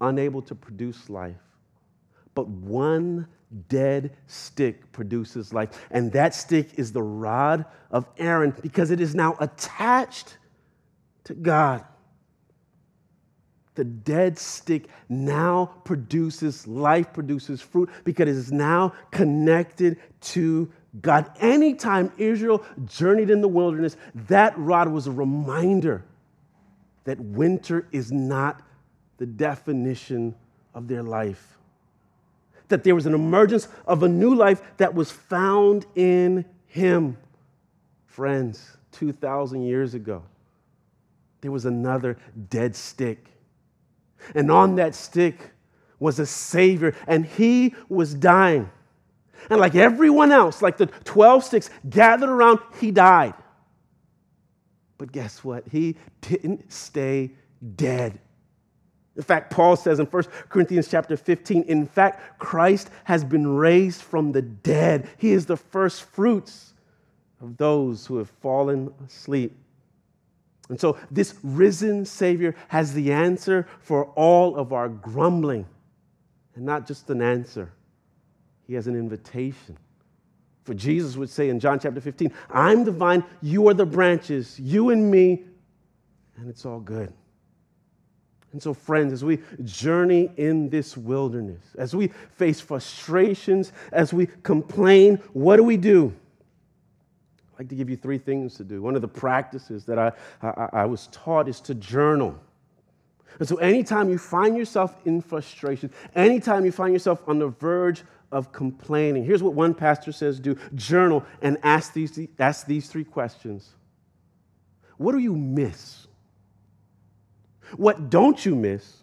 unable 0.01 0.43
to 0.43 0.55
produce 0.55 1.09
life. 1.09 1.37
But 2.35 2.49
one 2.49 3.29
dead 3.69 4.17
stick 4.27 4.91
produces 4.93 5.53
life, 5.53 5.87
and 5.91 6.11
that 6.13 6.35
stick 6.35 6.79
is 6.79 6.93
the 6.93 7.03
rod 7.03 7.67
of 7.91 8.07
Aaron 8.19 8.55
because 8.63 8.91
it 8.91 9.01
is 9.01 9.15
now 9.15 9.37
attached 9.41 10.39
to 11.25 11.35
God. 11.35 11.85
The 13.75 13.85
dead 13.85 14.39
stick 14.39 14.89
now 15.09 15.67
produces 15.85 16.67
life, 16.67 17.13
produces 17.13 17.63
fruit 17.63 17.89
because 18.05 18.23
it 18.23 18.29
is 18.29 18.53
now 18.53 18.93
connected 19.11 19.99
to 20.21 20.71
God. 21.01 21.31
Anytime 21.41 22.13
Israel 22.19 22.65
journeyed 22.85 23.31
in 23.31 23.41
the 23.41 23.49
wilderness, 23.49 23.97
that 24.15 24.57
rod 24.59 24.89
was 24.89 25.07
a 25.07 25.13
reminder 25.13 26.05
that 27.05 27.19
winter 27.19 27.89
is 27.93 28.13
not 28.13 28.63
the 29.17 29.27
definition 29.27 30.35
of 30.75 30.89
their 30.89 31.03
life. 31.03 31.59
That 32.69 32.85
there 32.85 32.95
was 32.95 33.07
an 33.07 33.15
emergence 33.15 33.69
of 33.87 34.03
a 34.03 34.09
new 34.09 34.35
life 34.35 34.63
that 34.77 34.95
was 34.95 35.11
found 35.11 35.87
in 35.95 36.45
Him. 36.67 37.17
Friends, 38.07 38.77
2,000 38.93 39.63
years 39.63 39.95
ago, 39.95 40.23
there 41.41 41.51
was 41.51 41.65
another 41.65 42.19
dead 42.51 42.77
stick. 42.77 43.27
And 44.35 44.51
on 44.51 44.77
that 44.77 44.95
stick 44.95 45.51
was 45.99 46.19
a 46.19 46.27
Savior, 46.27 46.95
and 47.07 47.25
He 47.25 47.75
was 47.89 48.15
dying. 48.15 48.71
And 49.51 49.61
like 49.61 49.75
everyone 49.75 50.33
else, 50.33 50.63
like 50.63 50.77
the 50.77 50.87
12 50.87 51.45
sticks 51.45 51.71
gathered 51.89 52.29
around, 52.29 52.61
he 52.81 52.91
died. 52.91 53.35
But 54.99 55.13
guess 55.13 55.43
what? 55.43 55.65
He 55.69 55.97
didn't 56.21 56.73
stay 56.73 57.33
dead. 57.77 58.21
In 59.17 59.23
fact, 59.23 59.51
Paul 59.51 59.77
says 59.77 59.99
in 59.99 60.07
1 60.07 60.25
Corinthians 60.49 60.89
chapter 60.89 61.17
15, 61.17 61.65
in 61.65 61.87
fact, 61.87 62.39
Christ 62.39 62.89
has 63.05 63.25
been 63.25 63.47
raised 63.47 64.01
from 64.01 64.33
the 64.33 64.43
dead. 64.43 65.09
He 65.19 65.33
is 65.33 65.45
the 65.45 65.57
first 65.57 66.05
fruits 66.05 66.73
of 67.41 67.57
those 67.57 68.07
who 68.07 68.17
have 68.19 68.31
fallen 68.41 68.93
asleep. 69.07 69.57
And 70.69 70.81
so, 70.81 70.97
this 71.11 71.35
risen 71.43 72.07
Savior 72.07 72.55
has 72.69 72.95
the 72.95 73.13
answer 73.13 73.67
for 73.81 74.07
all 74.15 74.57
of 74.57 74.73
our 74.73 74.89
grumbling, 74.89 75.67
and 76.55 76.65
not 76.65 76.87
just 76.87 77.11
an 77.11 77.21
answer 77.21 77.73
he 78.67 78.75
has 78.75 78.87
an 78.87 78.95
invitation. 78.95 79.77
For 80.65 80.75
Jesus 80.75 81.17
would 81.17 81.31
say 81.31 81.49
in 81.49 81.59
John 81.59 81.81
chapter 81.81 82.01
15, 82.01 82.33
I'm 82.51 82.85
the 82.85 82.93
vine, 82.93 83.25
you 83.41 83.69
are 83.69 83.75
the 83.75 83.87
branches, 83.87 84.59
you 84.61 84.91
and 84.91 85.11
me, 85.11 85.43
and 86.37 86.49
it's 86.49 86.65
all 86.65 86.81
good. 86.81 87.13
And 88.53 88.63
so, 88.63 88.75
friends, 88.75 89.13
as 89.13 89.25
we 89.25 89.39
journey 89.65 90.31
in 90.37 90.69
this 90.69 90.97
wilderness, 90.97 91.63
as 91.79 91.97
we 91.97 92.09
face 92.37 92.61
frustrations, 92.61 93.73
as 93.93 94.13
we 94.13 94.27
complain, 94.43 95.17
what 95.33 95.57
do 95.57 95.65
we 95.65 95.79
do? 95.79 96.15
I'd 97.55 97.61
like 97.61 97.69
to 97.71 97.75
give 97.75 97.89
you 97.89 97.97
three 97.97 98.19
things 98.19 98.55
to 98.57 98.65
do. 98.65 98.83
One 98.83 98.95
of 98.95 99.01
the 99.01 99.09
practices 99.09 99.85
that 99.87 99.99
I, 99.99 100.13
I, 100.43 100.69
I 100.73 100.85
was 100.85 101.09
taught 101.13 101.49
is 101.49 101.61
to 101.63 101.75
journal. 101.75 102.39
And 103.39 103.49
so, 103.49 103.57
anytime 103.57 104.11
you 104.11 104.19
find 104.19 104.55
yourself 104.55 104.99
in 105.07 105.23
frustration, 105.23 105.91
anytime 106.15 106.67
you 106.67 106.73
find 106.73 106.93
yourself 106.93 107.23
on 107.27 107.39
the 107.39 107.49
verge 107.49 108.05
of 108.33 108.51
complaining. 108.51 109.25
Here's 109.25 109.43
what 109.43 109.55
one 109.55 109.75
pastor 109.75 110.11
says 110.11 110.41
do 110.41 110.57
journal 110.75 111.25
and 111.43 111.59
ask 111.63 111.93
these, 111.93 112.19
ask 112.39 112.67
these 112.67 112.89
three 112.89 113.05
questions 113.05 113.71
What 114.97 115.13
do 115.13 115.19
you 115.19 115.37
miss? 115.37 116.07
What 117.77 118.11
don't 118.11 118.45
you 118.45 118.55
miss? 118.55 118.97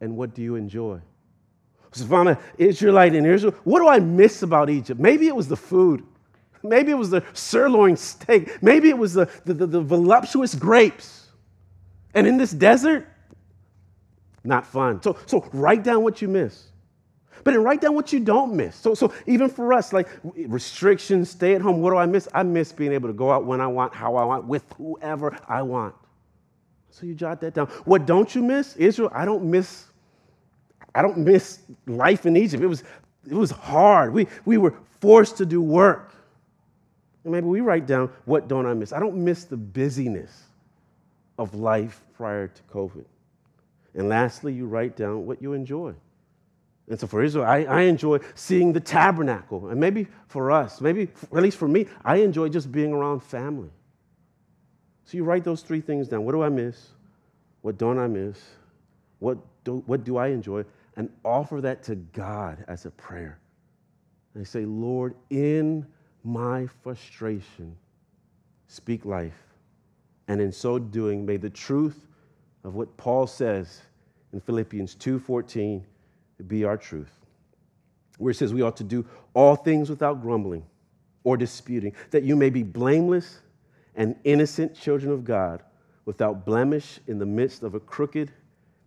And 0.00 0.16
what 0.16 0.34
do 0.34 0.42
you 0.42 0.56
enjoy? 0.56 1.00
An 2.10 2.36
Israelite 2.58 3.14
in 3.14 3.24
Israel, 3.24 3.54
what 3.64 3.80
do 3.80 3.88
I 3.88 3.98
miss 3.98 4.42
about 4.42 4.68
Egypt? 4.68 5.00
Maybe 5.00 5.28
it 5.28 5.34
was 5.34 5.48
the 5.48 5.56
food. 5.56 6.04
Maybe 6.62 6.90
it 6.90 6.96
was 6.96 7.08
the 7.08 7.24
sirloin 7.32 7.96
steak. 7.96 8.62
Maybe 8.62 8.90
it 8.90 8.98
was 8.98 9.14
the, 9.14 9.30
the, 9.46 9.54
the, 9.54 9.66
the 9.66 9.80
voluptuous 9.80 10.54
grapes. 10.54 11.28
And 12.12 12.26
in 12.26 12.36
this 12.36 12.50
desert, 12.50 13.08
not 14.44 14.66
fun. 14.66 15.00
So, 15.02 15.16
so 15.24 15.48
write 15.52 15.84
down 15.84 16.02
what 16.02 16.20
you 16.20 16.28
miss. 16.28 16.66
But 17.44 17.52
then 17.52 17.62
write 17.62 17.80
down 17.80 17.94
what 17.94 18.12
you 18.12 18.20
don't 18.20 18.54
miss. 18.54 18.74
So, 18.76 18.94
so 18.94 19.12
even 19.26 19.48
for 19.48 19.72
us, 19.72 19.92
like 19.92 20.08
restrictions, 20.22 21.30
stay 21.30 21.54
at 21.54 21.60
home, 21.60 21.80
what 21.80 21.90
do 21.90 21.96
I 21.96 22.06
miss? 22.06 22.28
I 22.34 22.42
miss 22.42 22.72
being 22.72 22.92
able 22.92 23.08
to 23.08 23.14
go 23.14 23.30
out 23.30 23.44
when 23.44 23.60
I 23.60 23.66
want, 23.66 23.94
how 23.94 24.16
I 24.16 24.24
want, 24.24 24.46
with 24.46 24.64
whoever 24.76 25.36
I 25.48 25.62
want. 25.62 25.94
So 26.90 27.06
you 27.06 27.14
jot 27.14 27.40
that 27.42 27.54
down. 27.54 27.66
What 27.84 28.06
don't 28.06 28.34
you 28.34 28.42
miss? 28.42 28.74
Israel, 28.76 29.10
I 29.12 29.24
don't 29.24 29.44
miss, 29.44 29.84
I 30.94 31.02
don't 31.02 31.18
miss 31.18 31.60
life 31.86 32.24
in 32.26 32.36
Egypt. 32.36 32.62
It 32.62 32.68
was, 32.68 32.84
it 33.28 33.34
was 33.34 33.50
hard. 33.50 34.12
We, 34.12 34.26
we 34.44 34.56
were 34.56 34.74
forced 35.00 35.36
to 35.38 35.46
do 35.46 35.60
work. 35.60 36.14
And 37.24 37.32
maybe 37.32 37.46
we 37.46 37.60
write 37.60 37.86
down, 37.86 38.10
what 38.24 38.48
don't 38.48 38.66
I 38.66 38.72
miss? 38.72 38.92
I 38.92 39.00
don't 39.00 39.16
miss 39.16 39.44
the 39.44 39.56
busyness 39.56 40.44
of 41.38 41.54
life 41.54 42.00
prior 42.16 42.48
to 42.48 42.62
COVID. 42.72 43.04
And 43.94 44.08
lastly, 44.08 44.52
you 44.52 44.66
write 44.66 44.96
down 44.96 45.26
what 45.26 45.42
you 45.42 45.52
enjoy. 45.52 45.94
And 46.88 46.98
so 46.98 47.06
for 47.06 47.22
Israel, 47.22 47.44
I, 47.44 47.64
I 47.64 47.80
enjoy 47.82 48.18
seeing 48.34 48.72
the 48.72 48.80
tabernacle. 48.80 49.68
And 49.68 49.80
maybe 49.80 50.06
for 50.28 50.52
us, 50.52 50.80
maybe 50.80 51.08
at 51.32 51.42
least 51.42 51.58
for 51.58 51.66
me, 51.66 51.86
I 52.04 52.16
enjoy 52.16 52.48
just 52.48 52.70
being 52.70 52.92
around 52.92 53.20
family. 53.20 53.70
So 55.04 55.16
you 55.16 55.24
write 55.24 55.44
those 55.44 55.62
three 55.62 55.80
things 55.80 56.08
down. 56.08 56.24
What 56.24 56.32
do 56.32 56.42
I 56.42 56.48
miss? 56.48 56.88
What 57.62 57.78
don't 57.78 57.98
I 57.98 58.06
miss? 58.06 58.40
What 59.18 59.38
do, 59.64 59.82
what 59.86 60.04
do 60.04 60.16
I 60.16 60.28
enjoy? 60.28 60.64
And 60.96 61.10
offer 61.24 61.60
that 61.60 61.82
to 61.84 61.96
God 61.96 62.64
as 62.68 62.86
a 62.86 62.90
prayer. 62.90 63.38
And 64.34 64.46
say, 64.46 64.64
Lord, 64.64 65.14
in 65.30 65.86
my 66.22 66.66
frustration, 66.82 67.76
speak 68.68 69.04
life. 69.04 69.42
And 70.28 70.40
in 70.40 70.52
so 70.52 70.78
doing, 70.78 71.24
may 71.24 71.36
the 71.36 71.50
truth 71.50 72.06
of 72.64 72.74
what 72.74 72.96
Paul 72.96 73.26
says 73.26 73.80
in 74.32 74.40
Philippians 74.40 74.96
2:14 74.96 75.82
be 76.44 76.64
our 76.64 76.76
truth. 76.76 77.12
Where 78.18 78.30
it 78.30 78.34
says 78.34 78.54
we 78.54 78.62
ought 78.62 78.76
to 78.78 78.84
do 78.84 79.04
all 79.34 79.56
things 79.56 79.90
without 79.90 80.22
grumbling 80.22 80.64
or 81.24 81.36
disputing, 81.36 81.92
that 82.10 82.22
you 82.22 82.36
may 82.36 82.50
be 82.50 82.62
blameless 82.62 83.40
and 83.94 84.16
innocent 84.24 84.74
children 84.74 85.12
of 85.12 85.24
God, 85.24 85.62
without 86.04 86.46
blemish 86.46 87.00
in 87.08 87.18
the 87.18 87.26
midst 87.26 87.62
of 87.62 87.74
a 87.74 87.80
crooked 87.80 88.30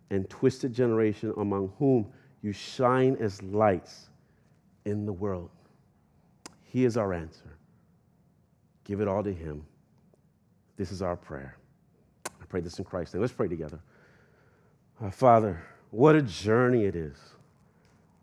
and 0.08 0.28
twisted 0.30 0.72
generation 0.72 1.32
among 1.36 1.72
whom 1.78 2.10
you 2.42 2.52
shine 2.52 3.16
as 3.20 3.42
lights 3.42 4.08
in 4.84 5.04
the 5.04 5.12
world. 5.12 5.50
He 6.62 6.84
is 6.84 6.96
our 6.96 7.12
answer. 7.12 7.58
Give 8.84 9.00
it 9.00 9.08
all 9.08 9.22
to 9.22 9.32
Him. 9.32 9.66
This 10.76 10.90
is 10.90 11.02
our 11.02 11.16
prayer. 11.16 11.56
I 12.26 12.44
pray 12.48 12.60
this 12.60 12.78
in 12.78 12.84
Christ's 12.84 13.14
name. 13.14 13.20
Let's 13.20 13.34
pray 13.34 13.48
together. 13.48 13.80
Uh, 15.02 15.10
Father, 15.10 15.62
what 15.90 16.14
a 16.14 16.22
journey 16.22 16.84
it 16.84 16.96
is 16.96 17.18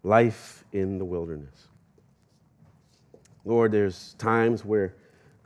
life 0.04 0.64
in 0.72 0.98
the 0.98 1.06
wilderness. 1.06 1.68
Lord, 3.46 3.72
there's 3.72 4.14
times 4.18 4.66
where, 4.66 4.94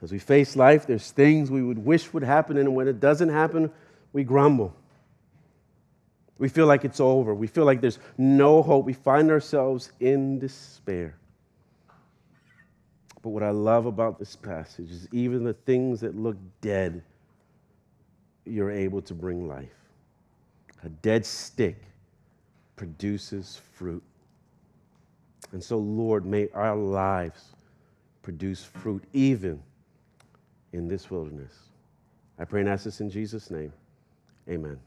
as 0.02 0.12
we 0.12 0.20
face 0.20 0.56
life, 0.56 0.88
there's 0.88 1.12
things 1.12 1.52
we 1.52 1.62
would 1.62 1.78
wish 1.78 2.12
would 2.14 2.24
happen, 2.24 2.58
and 2.58 2.76
when 2.76 2.88
it 2.88 3.00
doesn't 3.00 3.30
happen, 3.30 3.72
we 4.14 4.24
grumble. 4.24 4.76
We 6.38 6.50
feel 6.50 6.66
like 6.66 6.84
it's 6.84 7.00
over. 7.00 7.36
We 7.36 7.46
feel 7.46 7.66
like 7.66 7.82
there's 7.82 8.00
no 8.18 8.64
hope. 8.64 8.86
We 8.86 8.94
find 8.94 9.30
ourselves 9.30 9.92
in 10.00 10.40
despair. 10.40 11.16
But 13.22 13.30
what 13.30 13.44
I 13.44 13.52
love 13.52 13.86
about 13.86 14.18
this 14.18 14.36
passage 14.36 14.90
is 14.90 15.08
even 15.12 15.44
the 15.44 15.54
things 15.54 16.00
that 16.02 16.18
look 16.18 16.38
dead, 16.62 17.04
you're 18.46 18.72
able 18.72 19.04
to 19.04 19.14
bring 19.14 19.48
life. 19.48 19.70
A 20.84 20.90
dead 20.90 21.28
stick 21.28 21.78
produces 22.76 23.62
fruit. 23.74 24.02
And 25.52 25.64
so, 25.64 25.78
Lord, 25.78 26.26
may 26.26 26.48
our 26.54 26.76
lives 26.76 27.44
produce 28.22 28.64
fruit 28.64 29.04
even 29.14 29.62
in 30.74 30.88
this 30.88 31.10
wilderness. 31.12 31.54
I 32.40 32.46
pray 32.46 32.62
and 32.62 32.70
ask 32.70 32.86
this 32.86 33.02
in 33.02 33.10
Jesus' 33.10 33.52
name. 33.52 33.74
Amen. 34.50 34.80